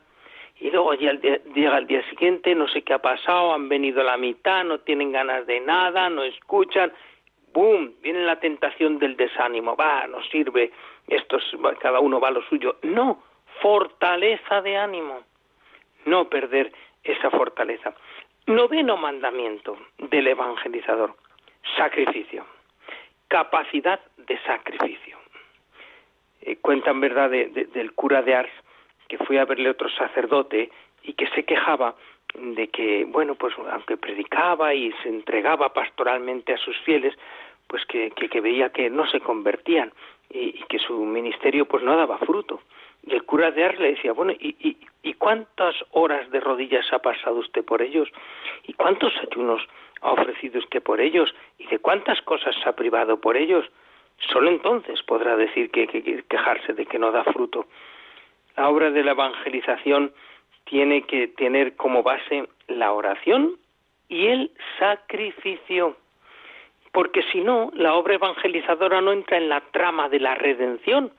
y 0.63 0.71
luego 0.71 0.95
llega 0.95 1.79
el 1.79 1.87
día 1.89 2.09
siguiente, 2.09 2.55
no 2.55 2.69
sé 2.69 2.83
qué 2.83 2.95
ha 2.95 3.01
pasado, 3.01 3.53
han 3.53 3.69
venido 3.69 4.03
la 4.05 4.17
mitad, 4.17 4.63
no 4.63 4.79
tienen 4.79 5.11
ganas 5.11 5.45
de 5.47 5.59
nada, 5.61 6.09
no 6.09 6.23
escuchan, 6.23 6.93
¡boom! 7.53 7.95
Viene 8.01 8.25
la 8.25 8.39
tentación 8.39 9.01
del 9.01 9.17
desánimo, 9.17 9.75
va, 9.75 10.07
no 10.07 10.23
sirve, 10.23 10.71
esto 11.09 11.39
cada 11.81 11.99
uno 11.99 12.21
va 12.21 12.29
a 12.29 12.33
lo 12.33 12.43
suyo. 12.43 12.77
No, 12.83 13.25
fortaleza 13.61 14.63
de 14.63 14.77
ánimo, 14.77 15.23
no 16.05 16.29
perder 16.29 16.73
esa 17.05 17.31
fortaleza. 17.31 17.95
Noveno 18.47 18.97
mandamiento 18.97 19.77
del 19.99 20.27
evangelizador, 20.29 21.15
sacrificio, 21.77 22.45
capacidad 23.29 24.01
de 24.17 24.39
sacrificio. 24.41 25.19
Eh, 26.43 26.57
cuentan, 26.57 27.01
¿verdad?, 27.01 27.31
del 27.31 27.93
cura 27.93 28.23
de 28.23 28.35
Ars, 28.35 28.53
que 29.09 29.19
fue 29.19 29.39
a 29.39 29.45
verle 29.45 29.71
otro 29.71 29.89
sacerdote 29.91 30.71
y 31.03 31.13
que 31.15 31.29
se 31.29 31.45
quejaba 31.45 31.95
de 32.35 32.69
que, 32.69 33.05
bueno, 33.05 33.35
pues 33.35 33.55
aunque 33.71 33.97
predicaba 33.97 34.75
y 34.75 34.93
se 35.03 35.09
entregaba 35.09 35.73
pastoralmente 35.73 36.55
a 36.55 36.59
sus 36.59 36.77
fieles, 36.81 37.15
pues 37.67 37.85
que, 37.87 38.11
que, 38.11 38.41
veía 38.41 38.71
que 38.71 38.91
no 38.91 39.07
se 39.07 39.21
convertían 39.21 39.93
y, 40.31 40.53
que 40.69 40.79
su 40.79 41.05
ministerio 41.05 41.67
pues 41.67 41.83
no 41.83 41.97
daba 41.97 42.19
fruto. 42.19 42.61
Y 43.07 43.15
el 43.15 43.25
cura 43.25 43.51
de 43.51 43.65
Ars 43.65 43.79
le 43.79 43.93
decía, 43.93 44.13
bueno, 44.13 44.33
¿y, 44.33 44.57
y, 44.61 44.77
¿y 45.03 45.15
cuántas 45.15 45.75
horas 45.91 46.31
de 46.31 46.41
rodillas 46.41 46.93
ha 46.93 47.01
pasado 47.01 47.37
usted 47.37 47.65
por 47.65 47.83
ellos? 47.83 48.09
¿Y 48.65 48.75
cuántos 48.75 49.13
ayunos 49.19 49.63
ha 50.01 50.13
ofrecido 50.13 50.59
usted 50.59 50.83
por 50.83 51.01
ellos? 51.01 51.35
¿Y 51.59 51.67
de 51.67 51.79
cuántas 51.79 52.21
cosas 52.23 52.55
se 52.63 52.69
ha 52.69 52.77
privado 52.77 53.21
por 53.21 53.37
ellos? 53.37 53.65
Solo 54.33 54.51
entonces 54.51 55.03
podrá 55.03 55.37
decir 55.37 55.71
que, 55.71 55.87
que 55.87 56.23
quejarse 56.29 56.73
de 56.75 56.87
que 56.87 56.99
no 56.99 57.11
da 57.11 57.25
fruto 57.25 57.67
la 58.57 58.69
obra 58.69 58.91
de 58.91 59.03
la 59.03 59.13
evangelización 59.13 60.13
tiene 60.65 61.03
que 61.03 61.29
tener 61.29 61.77
como 61.77 62.03
base 62.03 62.49
la 62.69 62.93
oración 62.93 63.57
y 64.09 64.27
el 64.27 64.51
sacrificio, 64.79 65.97
porque 66.93 67.23
si 67.33 67.41
no, 67.41 67.71
la 67.75 67.95
obra 67.95 68.15
evangelizadora 68.15 69.01
no 69.01 69.13
entra 69.13 69.39
en 69.39 69.49
la 69.49 69.61
trama 69.73 70.09
de 70.09 70.21
la 70.21 70.35
redención 70.35 71.13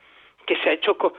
que 0.46 0.56
se 0.56 0.70
ha 0.70 0.72
hecho 0.72 0.96
con, 0.96 1.14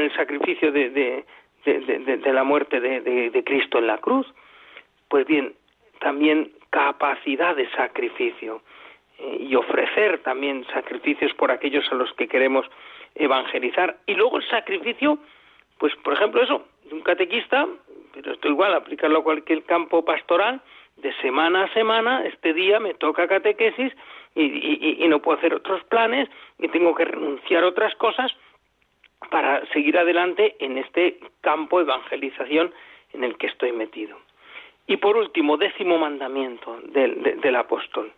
el 0.00 0.14
sacrificio 0.14 0.72
de, 0.72 1.24
la 1.64 2.44
muerte 2.44 2.80
de 2.80 3.44
Cristo 3.44 3.78
en 3.78 3.86
la 3.86 3.98
cruz. 3.98 4.26
Pues 5.08 5.26
bien, 5.26 5.54
también 6.00 6.52
capacidad 6.70 7.54
de 7.54 7.68
sacrificio 7.70 8.62
eh, 9.18 9.46
y 9.48 9.54
ofrecer 9.54 10.22
también 10.22 10.64
sacrificios 10.72 11.32
por 11.34 11.50
aquellos 11.50 11.84
a 11.92 11.94
los 11.94 12.12
que 12.14 12.26
queremos 12.26 12.66
evangelizar. 13.14 13.96
Y 14.06 14.14
luego 14.14 14.38
el 14.38 14.48
sacrificio, 14.48 15.18
pues 15.78 15.94
por 15.96 16.14
ejemplo 16.14 16.42
eso, 16.42 16.66
de 16.88 16.94
un 16.94 17.02
catequista, 17.02 17.66
pero 18.14 18.32
esto 18.32 18.48
igual, 18.48 18.74
aplicarlo 18.74 19.20
a 19.20 19.24
cualquier 19.24 19.62
campo 19.64 20.04
pastoral, 20.04 20.60
de 20.96 21.12
semana 21.22 21.64
a 21.64 21.72
semana, 21.72 22.26
este 22.26 22.52
día 22.52 22.78
me 22.78 22.92
toca 22.94 23.26
catequesis 23.26 23.92
y, 24.34 25.02
y, 25.02 25.08
no 25.08 25.20
puedo 25.20 25.38
hacer 25.38 25.54
otros 25.54 25.82
planes 25.84 26.28
y 26.58 26.68
tengo 26.68 26.94
que 26.94 27.06
renunciar 27.06 27.64
a 27.64 27.68
otras 27.68 27.94
cosas 27.94 28.30
para 29.28 29.64
seguir 29.66 29.98
adelante 29.98 30.56
en 30.60 30.78
este 30.78 31.20
campo 31.40 31.78
de 31.78 31.84
evangelización 31.84 32.72
en 33.12 33.24
el 33.24 33.36
que 33.36 33.48
estoy 33.48 33.72
metido. 33.72 34.16
Y 34.86 34.96
por 34.96 35.16
último, 35.16 35.56
décimo 35.56 35.98
mandamiento 35.98 36.80
del, 36.84 37.40
del 37.40 37.56
apóstol, 37.56 38.12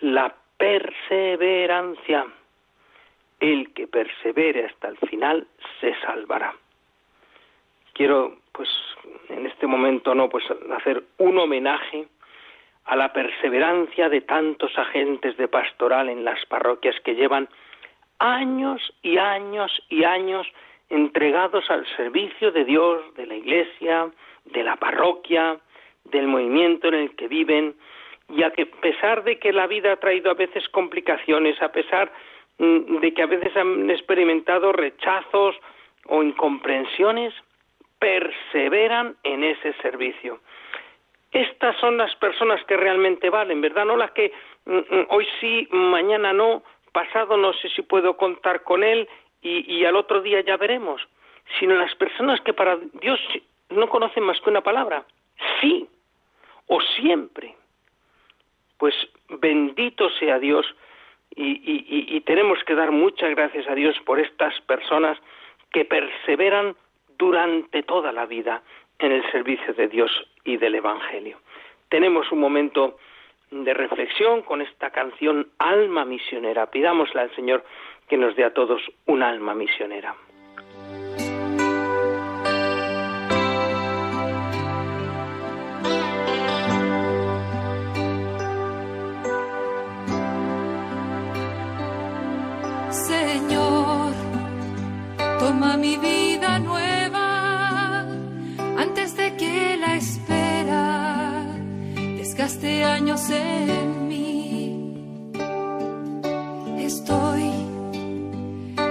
la 0.00 0.34
perseverancia. 0.58 2.26
El 3.40 3.72
que 3.72 3.86
persevere 3.86 4.66
hasta 4.66 4.88
el 4.88 4.98
final 4.98 5.46
se 5.80 5.94
salvará. 6.00 6.54
Quiero, 7.94 8.36
pues, 8.52 8.68
en 9.30 9.46
este 9.46 9.66
momento, 9.66 10.14
no, 10.14 10.28
pues, 10.28 10.44
hacer 10.76 11.02
un 11.16 11.38
homenaje 11.38 12.06
a 12.84 12.96
la 12.96 13.14
perseverancia 13.14 14.10
de 14.10 14.20
tantos 14.20 14.76
agentes 14.76 15.38
de 15.38 15.48
pastoral 15.48 16.10
en 16.10 16.22
las 16.22 16.44
parroquias 16.46 17.00
que 17.00 17.14
llevan 17.14 17.48
años 18.20 18.80
y 19.02 19.18
años 19.18 19.72
y 19.88 20.04
años 20.04 20.46
entregados 20.90 21.68
al 21.70 21.86
servicio 21.96 22.52
de 22.52 22.64
Dios, 22.64 23.02
de 23.14 23.26
la 23.26 23.34
Iglesia, 23.34 24.10
de 24.44 24.62
la 24.62 24.76
parroquia, 24.76 25.58
del 26.04 26.26
movimiento 26.26 26.88
en 26.88 26.94
el 26.94 27.16
que 27.16 27.28
viven, 27.28 27.74
y 28.28 28.42
a 28.42 28.50
que 28.50 28.62
a 28.62 28.80
pesar 28.80 29.24
de 29.24 29.38
que 29.38 29.52
la 29.52 29.66
vida 29.66 29.92
ha 29.92 29.96
traído 29.96 30.30
a 30.30 30.34
veces 30.34 30.68
complicaciones, 30.68 31.60
a 31.62 31.72
pesar 31.72 32.12
mm, 32.58 32.98
de 32.98 33.14
que 33.14 33.22
a 33.22 33.26
veces 33.26 33.56
han 33.56 33.90
experimentado 33.90 34.72
rechazos 34.72 35.56
o 36.06 36.22
incomprensiones, 36.22 37.34
perseveran 37.98 39.16
en 39.24 39.44
ese 39.44 39.72
servicio. 39.74 40.40
Estas 41.32 41.76
son 41.76 41.96
las 41.96 42.14
personas 42.16 42.62
que 42.64 42.76
realmente 42.76 43.30
valen, 43.30 43.60
¿verdad? 43.60 43.84
No 43.84 43.96
las 43.96 44.10
que 44.12 44.32
mm, 44.66 44.76
mm, 44.76 45.06
hoy 45.10 45.26
sí, 45.40 45.68
mañana 45.70 46.32
no, 46.32 46.62
pasado 46.92 47.36
no 47.36 47.52
sé 47.54 47.68
si 47.70 47.82
puedo 47.82 48.16
contar 48.16 48.62
con 48.62 48.84
él 48.84 49.08
y, 49.42 49.72
y 49.72 49.84
al 49.84 49.96
otro 49.96 50.22
día 50.22 50.40
ya 50.40 50.56
veremos, 50.56 51.02
sino 51.58 51.74
las 51.74 51.94
personas 51.94 52.40
que 52.40 52.52
para 52.52 52.76
Dios 53.00 53.20
no 53.70 53.88
conocen 53.88 54.24
más 54.24 54.40
que 54.40 54.50
una 54.50 54.62
palabra, 54.62 55.04
sí 55.60 55.88
o 56.66 56.80
siempre. 56.80 57.54
Pues 58.78 58.94
bendito 59.28 60.08
sea 60.10 60.38
Dios 60.38 60.66
y, 61.36 62.20
tenemos 62.22 62.62
que 62.64 62.74
dar 62.74 62.90
muchas 62.90 63.30
gracias 63.30 63.68
a 63.68 63.74
Dios 63.74 63.96
por 64.04 64.20
estas 64.20 64.60
personas 64.62 65.18
que 65.72 65.84
perseveran 65.84 66.76
durante 67.18 67.82
toda 67.82 68.12
la 68.12 68.26
vida 68.26 68.62
en 68.98 69.12
el 69.12 69.30
servicio 69.30 69.72
de 69.74 69.88
Dios 69.88 70.10
y 70.44 70.56
del 70.56 70.74
Evangelio. 70.74 71.38
Tenemos 71.88 72.30
un 72.32 72.40
momento 72.40 72.98
de 73.50 73.74
reflexión 73.74 74.42
con 74.42 74.60
esta 74.62 74.90
canción 74.90 75.48
Alma 75.58 76.04
Misionera. 76.04 76.70
Pidámosle 76.70 77.20
al 77.20 77.34
Señor 77.34 77.64
que 78.08 78.16
nos 78.16 78.36
dé 78.36 78.44
a 78.44 78.52
todos 78.52 78.82
un 79.06 79.22
alma 79.22 79.54
misionera. 79.54 80.14
mi 95.80 95.96
vida 95.96 96.58
nueva 96.58 96.89
años 103.00 103.30
en 103.30 104.08
mí. 104.08 104.94
Estoy 106.78 107.50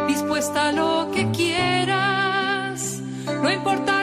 dispuesta 0.07 0.69
a 0.69 0.71
lo 0.71 1.11
que 1.11 1.29
quieras, 1.29 3.01
no 3.43 3.51
importa 3.51 3.98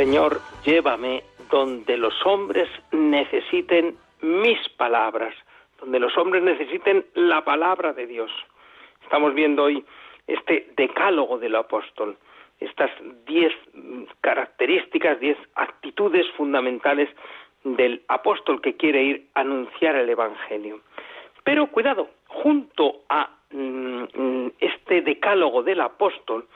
Señor, 0.00 0.40
llévame 0.64 1.22
donde 1.50 1.98
los 1.98 2.14
hombres 2.24 2.70
necesiten 2.90 3.98
mis 4.22 4.58
palabras 4.78 5.34
donde 5.78 6.00
los 6.00 6.16
hombres 6.16 6.42
necesiten 6.42 7.04
la 7.12 7.44
palabra 7.44 7.92
de 7.92 8.06
Dios. 8.06 8.30
Estamos 9.02 9.34
viendo 9.34 9.64
hoy 9.64 9.84
este 10.26 10.72
decálogo 10.74 11.36
del 11.38 11.54
apóstol, 11.54 12.16
estas 12.60 12.90
diez 13.26 13.52
características, 14.22 15.20
diez 15.20 15.36
actitudes 15.54 16.26
fundamentales 16.30 17.10
del 17.64 18.02
apóstol 18.08 18.62
que 18.62 18.78
quiere 18.78 19.02
ir 19.02 19.26
a 19.34 19.40
anunciar 19.40 19.96
el 19.96 20.08
Evangelio. 20.08 20.80
Pero 21.44 21.66
cuidado, 21.66 22.08
junto 22.26 23.02
a 23.10 23.28
mm, 23.50 24.46
este 24.60 25.02
decálogo 25.02 25.62
del 25.62 25.82
apóstol, 25.82 26.46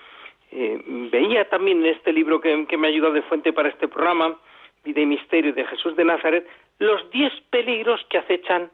eh, 0.56 0.80
veía 0.86 1.48
también 1.48 1.84
en 1.84 1.94
este 1.96 2.12
libro 2.12 2.40
que, 2.40 2.56
me 2.76 2.86
ha 2.86 2.90
ayudado 2.90 3.12
de 3.12 3.22
fuente 3.22 3.52
para 3.52 3.68
este 3.68 3.88
programa, 3.88 4.38
Vida 4.84 5.00
y 5.00 5.06
Misterio 5.06 5.52
de 5.52 5.64
Jesús 5.64 5.96
de 5.96 6.04
Nazaret, 6.04 6.48
los 6.78 7.10
diez 7.10 7.32
peligros 7.50 8.04
que 8.08 8.18
acechan 8.18 8.70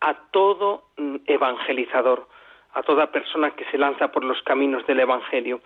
a 0.00 0.14
todo 0.30 0.84
mm, 0.96 1.16
evangelizador, 1.26 2.28
a 2.74 2.84
toda 2.84 3.10
persona 3.10 3.50
que 3.50 3.64
se 3.64 3.78
lanza 3.78 4.12
por 4.12 4.22
los 4.22 4.40
caminos 4.42 4.86
del 4.86 5.00
Evangelio. 5.00 5.60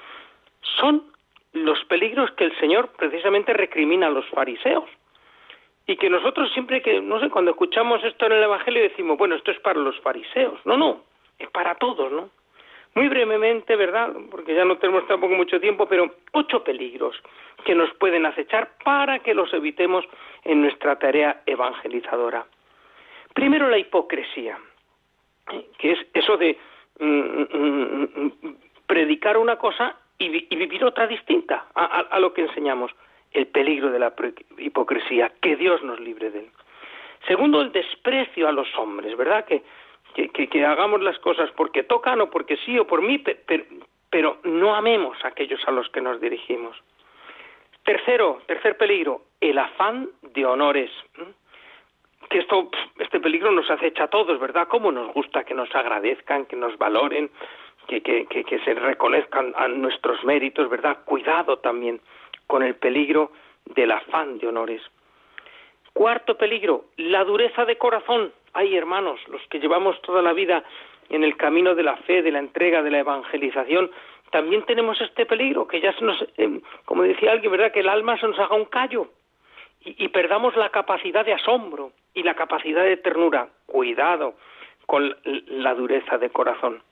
Son 0.81 1.05
los 1.53 1.85
peligros 1.85 2.31
que 2.33 2.45
el 2.45 2.59
Señor 2.59 2.91
precisamente 2.97 3.53
recrimina 3.53 4.07
a 4.07 4.11
los 4.11 4.27
fariseos. 4.31 4.89
Y 5.87 5.97
que 5.97 6.09
nosotros 6.09 6.51
siempre 6.53 6.81
que, 6.81 7.03
no 7.03 7.21
sé, 7.21 7.29
cuando 7.29 7.51
escuchamos 7.51 8.03
esto 8.05 8.25
en 8.25 8.33
el 8.33 8.43
Evangelio 8.43 8.83
decimos, 8.83 9.19
bueno, 9.19 9.35
esto 9.35 9.51
es 9.51 9.61
para 9.61 9.79
los 9.79 10.01
fariseos. 10.01 10.59
No, 10.65 10.79
no, 10.79 11.03
es 11.39 11.51
para 11.51 11.75
todos, 11.75 12.11
¿no? 12.11 12.31
Muy 12.99 13.07
brevemente, 13.07 13.77
¿verdad? 13.77 14.13
Porque 14.29 14.57
ya 14.57 14.65
no 14.65 14.77
tenemos 14.79 15.07
tampoco 15.07 15.33
mucho 15.37 15.61
tiempo, 15.61 15.87
pero 15.87 16.17
ocho 16.33 16.65
peligros 16.65 17.15
que 17.65 17.73
nos 17.77 17.95
pueden 17.95 18.27
acechar 18.27 18.71
para 18.83 19.21
que 19.21 19.35
los 19.35 19.55
evitemos 19.55 20.05
en 20.43 20.63
nuestra 20.63 20.99
tarea 20.99 21.43
evangelizadora. 21.47 22.45
Primero 23.35 23.69
la 23.69 23.79
hipocresía, 23.79 24.59
que 25.79 25.93
es 25.93 25.99
eso 26.13 26.37
de 26.39 26.59
mm, 26.99 27.07
mm, 27.07 28.09
mm, 28.17 28.57
predicar 28.89 29.37
una 29.37 29.55
cosa 29.55 29.95
y, 30.19 30.29
vivir 30.57 30.85
otra 30.85 31.07
distinta 31.07 31.67
a, 31.77 32.19
lo 32.19 32.35
que 32.35 32.43
enseñamos. 32.43 32.91
El 33.31 33.47
peligro 33.47 33.93
de 33.93 34.01
la 34.01 34.13
hipocresía, 34.57 35.31
que 35.41 35.55
Dios 35.55 35.85
nos 35.85 36.01
libre 36.01 36.33
de 36.33 36.41
él. 36.41 36.51
Segundo, 37.29 37.61
el 37.61 37.71
desprecio 37.71 38.49
a 38.49 38.53
los 38.53 38.67
hombres, 38.77 39.17
¿verdad? 39.17 39.45
Que, 39.45 39.63
que, 40.27 40.65
hagamos 40.65 41.01
las 41.03 41.19
cosas 41.21 41.51
porque 41.53 41.85
tocan 41.85 42.21
o 42.21 42.31
porque 42.31 42.57
sí 42.59 42.79
o 42.79 42.87
por 42.87 43.03
mí, 43.03 43.19
pero, 43.19 43.65
pero 44.11 44.39
no 44.43 44.75
amemos 44.75 45.17
a 45.25 45.29
aquellos 45.29 45.61
a 45.67 45.71
los 45.71 45.89
que 45.91 46.01
nos 46.01 46.21
dirigimos. 46.21 46.77
Tercero, 47.85 48.43
tercer 48.47 48.77
peligro, 48.77 49.23
el 49.41 49.59
afán 49.59 50.09
de 50.23 50.45
honores. 50.45 50.91
Que 52.29 52.39
esto, 52.39 52.71
este 52.99 53.21
peligro 53.21 53.53
nos 53.53 53.71
acecha 53.71 54.05
a 54.05 54.09
todos, 54.09 54.39
¿verdad? 54.39 54.69
¿Cómo 54.69 54.93
nos 54.93 55.15
gusta 55.15 55.45
que 55.45 55.55
nos 55.55 55.75
agradezcan, 55.75 56.47
que 56.47 56.57
nos 56.57 56.77
valoren, 56.77 57.31
que, 57.87 58.03
que, 58.03 58.27
que, 58.27 58.45
que 58.45 58.59
se 58.61 58.75
reconozcan 58.75 59.55
a 59.57 59.69
nuestros 59.69 60.23
méritos, 60.25 60.69
¿verdad? 60.69 60.99
Cuidado 61.05 61.59
también 61.59 62.01
con 62.47 62.63
el 62.63 62.75
peligro 62.75 63.33
del 63.65 63.93
afán 63.93 64.39
de 64.39 64.49
honores. 64.49 64.83
Cuarto 65.93 66.37
peligro, 66.37 66.87
la 66.97 67.25
dureza 67.25 67.65
de 67.65 67.79
corazón. 67.79 68.33
Ay, 68.53 68.77
hermanos, 68.77 69.21
los 69.29 69.43
que 69.49 69.61
llevamos 69.61 70.01
toda 70.03 70.23
la 70.23 70.33
vida 70.33 70.65
en 71.11 71.25
el 71.25 71.37
camino 71.37 71.75
de 71.75 71.83
la 71.83 71.97
fe, 71.97 72.23
de 72.23 72.31
la 72.31 72.39
entrega, 72.39 72.83
de 72.83 72.91
la 72.91 72.99
evangelización, 72.99 73.91
también 74.31 74.65
tenemos 74.65 75.01
este 75.01 75.27
peligro, 75.27 75.67
que 75.67 75.81
ya 75.81 75.93
se 75.95 76.05
nos, 76.05 76.23
eh, 76.37 76.61
como 76.85 77.03
decía 77.03 77.33
alguien, 77.33 77.51
¿verdad?, 77.53 77.73
que 77.73 77.81
el 77.81 77.89
alma 77.89 78.19
se 78.19 78.27
nos 78.27 78.39
haga 78.39 78.57
un 78.57 78.67
callo 78.67 79.09
y, 79.85 80.05
y, 80.05 80.09
perdamos 80.09 80.57
la 80.57 80.71
capacidad 80.71 81.25
de 81.25 81.33
asombro 81.33 81.93
y 82.13 82.23
la 82.23 82.35
capacidad 82.35 82.85
de 82.85 82.97
ternura. 82.99 83.49
Cuidado 83.67 84.35
con 84.87 85.17
la 85.25 85.75
dureza 85.75 86.19
de 86.19 86.31
corazón. 86.31 86.83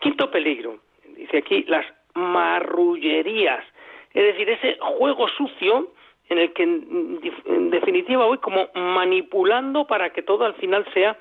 Quinto 0.00 0.30
peligro, 0.30 0.78
dice 1.04 1.38
aquí, 1.38 1.64
las 1.64 1.86
marrullerías, 2.14 3.64
es 4.12 4.24
decir, 4.24 4.48
ese 4.48 4.78
juego 4.80 5.28
sucio 5.28 5.92
en 6.30 6.38
el 6.38 6.52
que 6.52 6.62
en, 6.62 7.70
definitiva 7.70 8.24
voy 8.24 8.38
como 8.38 8.68
manipulando 8.74 9.86
para 9.86 10.10
que 10.10 10.22
todo 10.22 10.44
al 10.44 10.54
final 10.54 10.86
sea 10.94 11.18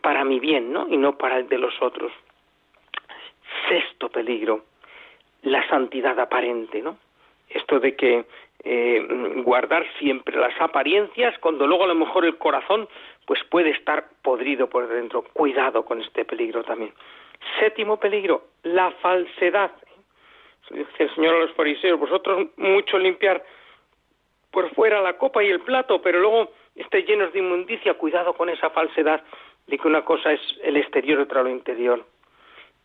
para 0.00 0.24
mi 0.24 0.40
bien, 0.40 0.72
¿no? 0.72 0.88
Y 0.88 0.96
no 0.96 1.16
para 1.16 1.36
el 1.38 1.48
de 1.48 1.58
los 1.58 1.80
otros. 1.80 2.10
Sexto 3.68 4.08
peligro, 4.08 4.64
la 5.42 5.66
santidad 5.68 6.18
aparente, 6.18 6.82
¿no? 6.82 6.98
Esto 7.48 7.78
de 7.78 7.94
que 7.94 8.24
eh, 8.64 9.06
guardar 9.44 9.86
siempre 9.98 10.36
las 10.36 10.58
apariencias 10.60 11.38
cuando 11.38 11.66
luego 11.66 11.84
a 11.84 11.88
lo 11.88 11.94
mejor 11.94 12.24
el 12.24 12.36
corazón 12.38 12.88
pues 13.26 13.42
puede 13.44 13.70
estar 13.70 14.08
podrido 14.22 14.68
por 14.68 14.88
dentro. 14.88 15.22
Cuidado 15.34 15.84
con 15.84 16.00
este 16.00 16.24
peligro 16.24 16.64
también. 16.64 16.92
Séptimo 17.60 17.98
peligro, 17.98 18.46
la 18.62 18.90
falsedad. 19.02 19.70
Dice 20.70 21.02
el 21.04 21.14
Señor 21.14 21.34
a 21.34 21.40
los 21.40 21.52
fariseos, 21.52 22.00
vosotros 22.00 22.48
mucho 22.56 22.98
limpiar 22.98 23.44
por 24.56 24.74
fuera 24.74 25.02
la 25.02 25.18
copa 25.18 25.44
y 25.44 25.50
el 25.50 25.60
plato, 25.60 26.00
pero 26.00 26.18
luego 26.18 26.50
estéis 26.74 27.06
llenos 27.06 27.30
de 27.34 27.40
inmundicia, 27.40 27.92
cuidado 27.92 28.32
con 28.32 28.48
esa 28.48 28.70
falsedad 28.70 29.22
de 29.66 29.76
que 29.76 29.86
una 29.86 30.02
cosa 30.02 30.32
es 30.32 30.40
el 30.62 30.78
exterior 30.78 31.20
otra 31.20 31.42
lo 31.42 31.50
interior. 31.50 32.06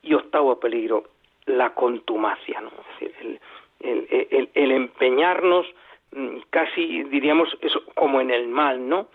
Y 0.02 0.14
octavo 0.14 0.60
peligro, 0.60 1.06
la 1.46 1.74
contumacia, 1.74 2.60
¿no? 2.60 2.74
Es 3.00 3.14
decir, 3.14 3.40
el, 3.80 4.72
empeñarnos 4.74 5.66
mm, 6.12 6.40
casi, 6.50 7.04
diríamos, 7.04 7.58
eso, 7.62 7.86
como 7.96 8.20
en 8.20 8.32
el 8.32 8.50
mal, 8.50 8.90
¿no? 8.90 9.08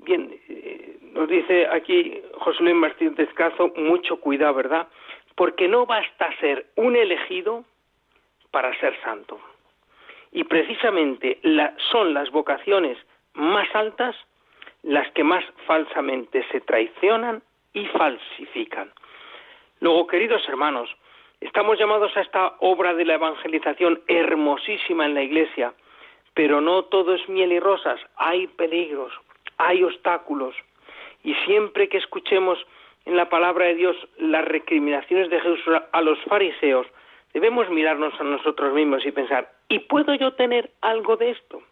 Bien, 0.00 0.38
eh, 0.50 0.98
nos 1.14 1.30
dice 1.30 1.66
aquí 1.68 2.20
José 2.40 2.62
Luis 2.62 2.76
Martínez 2.76 3.16
Descazo, 3.16 3.72
mucho 3.76 4.20
cuidado, 4.20 4.52
¿verdad? 4.52 4.88
Porque 5.34 5.66
no 5.66 5.86
basta 5.86 6.30
ser 6.40 6.66
un 6.76 6.94
elegido 6.94 7.64
para 8.50 8.78
ser 8.80 9.00
santo. 9.00 9.40
Y 10.34 10.44
precisamente 10.44 11.40
son 11.90 12.12
las 12.12 12.30
vocaciones 12.30 12.98
más 13.32 13.74
altas 13.74 14.14
las 14.82 15.10
que 15.12 15.24
más 15.24 15.42
falsamente 15.66 16.44
se 16.52 16.60
traicionan 16.60 17.42
y 17.72 17.86
falsifican. 17.86 18.92
Luego, 19.80 20.06
queridos 20.06 20.46
hermanos, 20.48 20.94
estamos 21.40 21.78
llamados 21.78 22.14
a 22.16 22.20
esta 22.20 22.54
obra 22.58 22.94
de 22.94 23.06
la 23.06 23.14
evangelización 23.14 24.02
hermosísima 24.08 25.06
en 25.06 25.14
la 25.14 25.22
Iglesia, 25.22 25.72
pero 26.34 26.60
no 26.60 26.84
todo 26.84 27.14
es 27.14 27.26
miel 27.28 27.52
y 27.52 27.60
rosas, 27.60 28.00
hay 28.16 28.46
peligros, 28.46 29.12
hay 29.56 29.82
obstáculos, 29.82 30.54
y 31.22 31.34
siempre 31.46 31.88
que 31.88 31.98
escuchemos 31.98 32.58
en 33.06 33.16
la 33.16 33.28
palabra 33.28 33.66
de 33.66 33.76
Dios 33.76 33.96
las 34.18 34.44
recriminaciones 34.44 35.30
de 35.30 35.40
Jesús 35.40 35.60
a 35.92 36.02
los 36.02 36.18
fariseos, 36.24 36.86
debemos 37.34 37.68
mirarnos 37.68 38.18
a 38.20 38.24
nosotros 38.24 38.72
mismos 38.72 39.04
y 39.04 39.10
pensar, 39.10 39.50
¿y 39.68 39.80
puedo 39.80 40.14
yo 40.14 40.32
tener 40.34 40.70
algo 40.80 41.16
de 41.16 41.30
esto? 41.30 41.62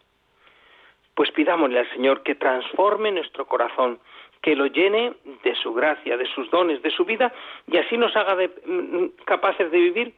Pues 1.15 1.31
pidámosle 1.31 1.79
al 1.79 1.89
Señor 1.91 2.21
que 2.21 2.35
transforme 2.35 3.11
nuestro 3.11 3.47
corazón, 3.47 3.99
que 4.41 4.57
lo 4.57 4.67
llene 4.67 5.13
de 5.43 5.55
su 5.55 5.73
gracia, 5.73 6.17
de 6.17 6.25
sus 6.25 6.51
dones, 6.51 6.81
de 6.81 6.91
su 6.91 7.05
vida, 7.05 7.33
y 7.65 7.77
así 7.77 7.97
nos 7.97 8.13
haga 8.15 8.35
mm, 8.35 9.05
capaces 9.23 9.71
de 9.71 9.77
vivir 9.77 10.13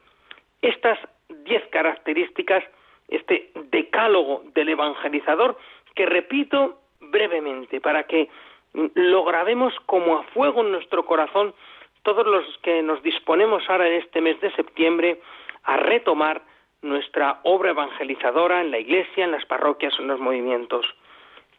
estas 0.64 0.98
diez 1.30 1.64
características, 1.68 2.64
este 3.08 3.52
decálogo 3.70 4.44
del 4.56 4.70
evangelizador, 4.70 5.58
que 5.94 6.08
repito 6.08 6.80
brevemente, 7.00 7.80
para 7.80 8.04
que 8.04 8.30
mm, 8.74 8.86
lo 8.96 9.24
grabemos 9.26 9.76
como 9.86 10.18
a 10.18 10.24
fuego 10.24 10.62
en 10.62 10.72
nuestro 10.72 11.06
corazón 11.06 11.54
todos 12.06 12.26
los 12.28 12.46
que 12.60 12.84
nos 12.84 13.02
disponemos 13.02 13.68
ahora 13.68 13.88
en 13.88 13.96
este 13.96 14.22
mes 14.22 14.40
de 14.40 14.52
septiembre 14.52 15.20
a 15.64 15.76
retomar 15.76 16.44
nuestra 16.84 17.40
obra 17.42 17.72
evangelizadora 17.72 18.62
en 18.62 18.70
la 18.70 18.78
iglesia, 18.78 19.26
en 19.26 19.32
las 19.32 19.44
parroquias, 19.46 19.98
en 20.00 20.08
los 20.08 20.20
movimientos. 20.20 20.86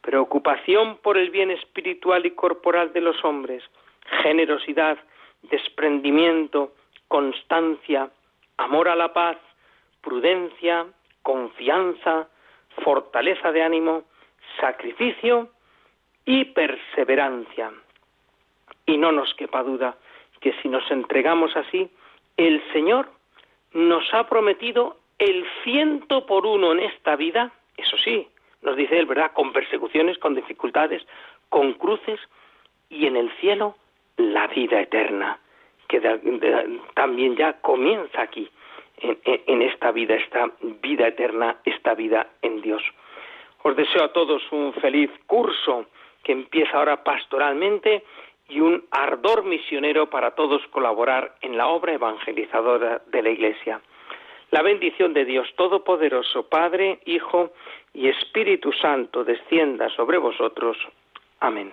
Preocupación 0.02 0.98
por 0.98 1.18
el 1.18 1.30
bien 1.30 1.50
espiritual 1.50 2.24
y 2.26 2.30
corporal 2.30 2.92
de 2.92 3.00
los 3.00 3.24
hombres, 3.24 3.64
generosidad, 4.22 4.96
desprendimiento, 5.50 6.72
constancia, 7.08 8.08
amor 8.56 8.88
a 8.88 8.94
la 8.94 9.12
paz, 9.12 9.38
prudencia, 10.00 10.86
confianza, 11.22 12.28
fortaleza 12.84 13.50
de 13.50 13.64
ánimo, 13.64 14.04
sacrificio 14.60 15.48
y 16.24 16.44
perseverancia. 16.44 17.72
Y 18.86 18.96
no 18.96 19.10
nos 19.10 19.34
quepa 19.34 19.64
duda 19.64 19.96
que 20.40 20.52
si 20.62 20.68
nos 20.68 20.88
entregamos 20.90 21.56
así, 21.56 21.88
el 22.36 22.62
Señor 22.72 23.08
nos 23.72 24.12
ha 24.14 24.28
prometido 24.28 24.96
el 25.18 25.46
ciento 25.64 26.26
por 26.26 26.46
uno 26.46 26.72
en 26.72 26.80
esta 26.80 27.16
vida, 27.16 27.52
eso 27.76 27.96
sí, 27.98 28.28
nos 28.62 28.76
dice 28.76 28.98
él, 28.98 29.06
¿verdad? 29.06 29.32
Con 29.32 29.52
persecuciones, 29.52 30.18
con 30.18 30.34
dificultades, 30.34 31.06
con 31.48 31.74
cruces, 31.74 32.20
y 32.88 33.06
en 33.06 33.16
el 33.16 33.30
cielo 33.40 33.76
la 34.16 34.46
vida 34.46 34.80
eterna, 34.80 35.38
que 35.88 36.00
también 36.94 37.36
ya 37.36 37.54
comienza 37.60 38.22
aquí, 38.22 38.48
en 38.98 39.62
esta 39.62 39.92
vida, 39.92 40.14
esta 40.14 40.50
vida 40.60 41.08
eterna, 41.08 41.56
esta 41.64 41.94
vida 41.94 42.28
en 42.42 42.62
Dios. 42.62 42.82
Os 43.62 43.76
deseo 43.76 44.04
a 44.04 44.12
todos 44.12 44.42
un 44.52 44.72
feliz 44.74 45.10
curso 45.26 45.86
que 46.22 46.32
empieza 46.32 46.78
ahora 46.78 47.04
pastoralmente 47.04 48.04
y 48.48 48.60
un 48.60 48.84
ardor 48.90 49.44
misionero 49.44 50.08
para 50.08 50.32
todos 50.32 50.62
colaborar 50.68 51.34
en 51.40 51.56
la 51.56 51.68
obra 51.68 51.92
evangelizadora 51.94 53.02
de 53.06 53.22
la 53.22 53.30
Iglesia. 53.30 53.80
La 54.50 54.62
bendición 54.62 55.12
de 55.12 55.24
Dios 55.24 55.48
Todopoderoso, 55.56 56.48
Padre, 56.48 57.00
Hijo 57.04 57.50
y 57.92 58.08
Espíritu 58.08 58.72
Santo, 58.72 59.24
descienda 59.24 59.88
sobre 59.90 60.18
vosotros. 60.18 60.76
Amén. 61.40 61.72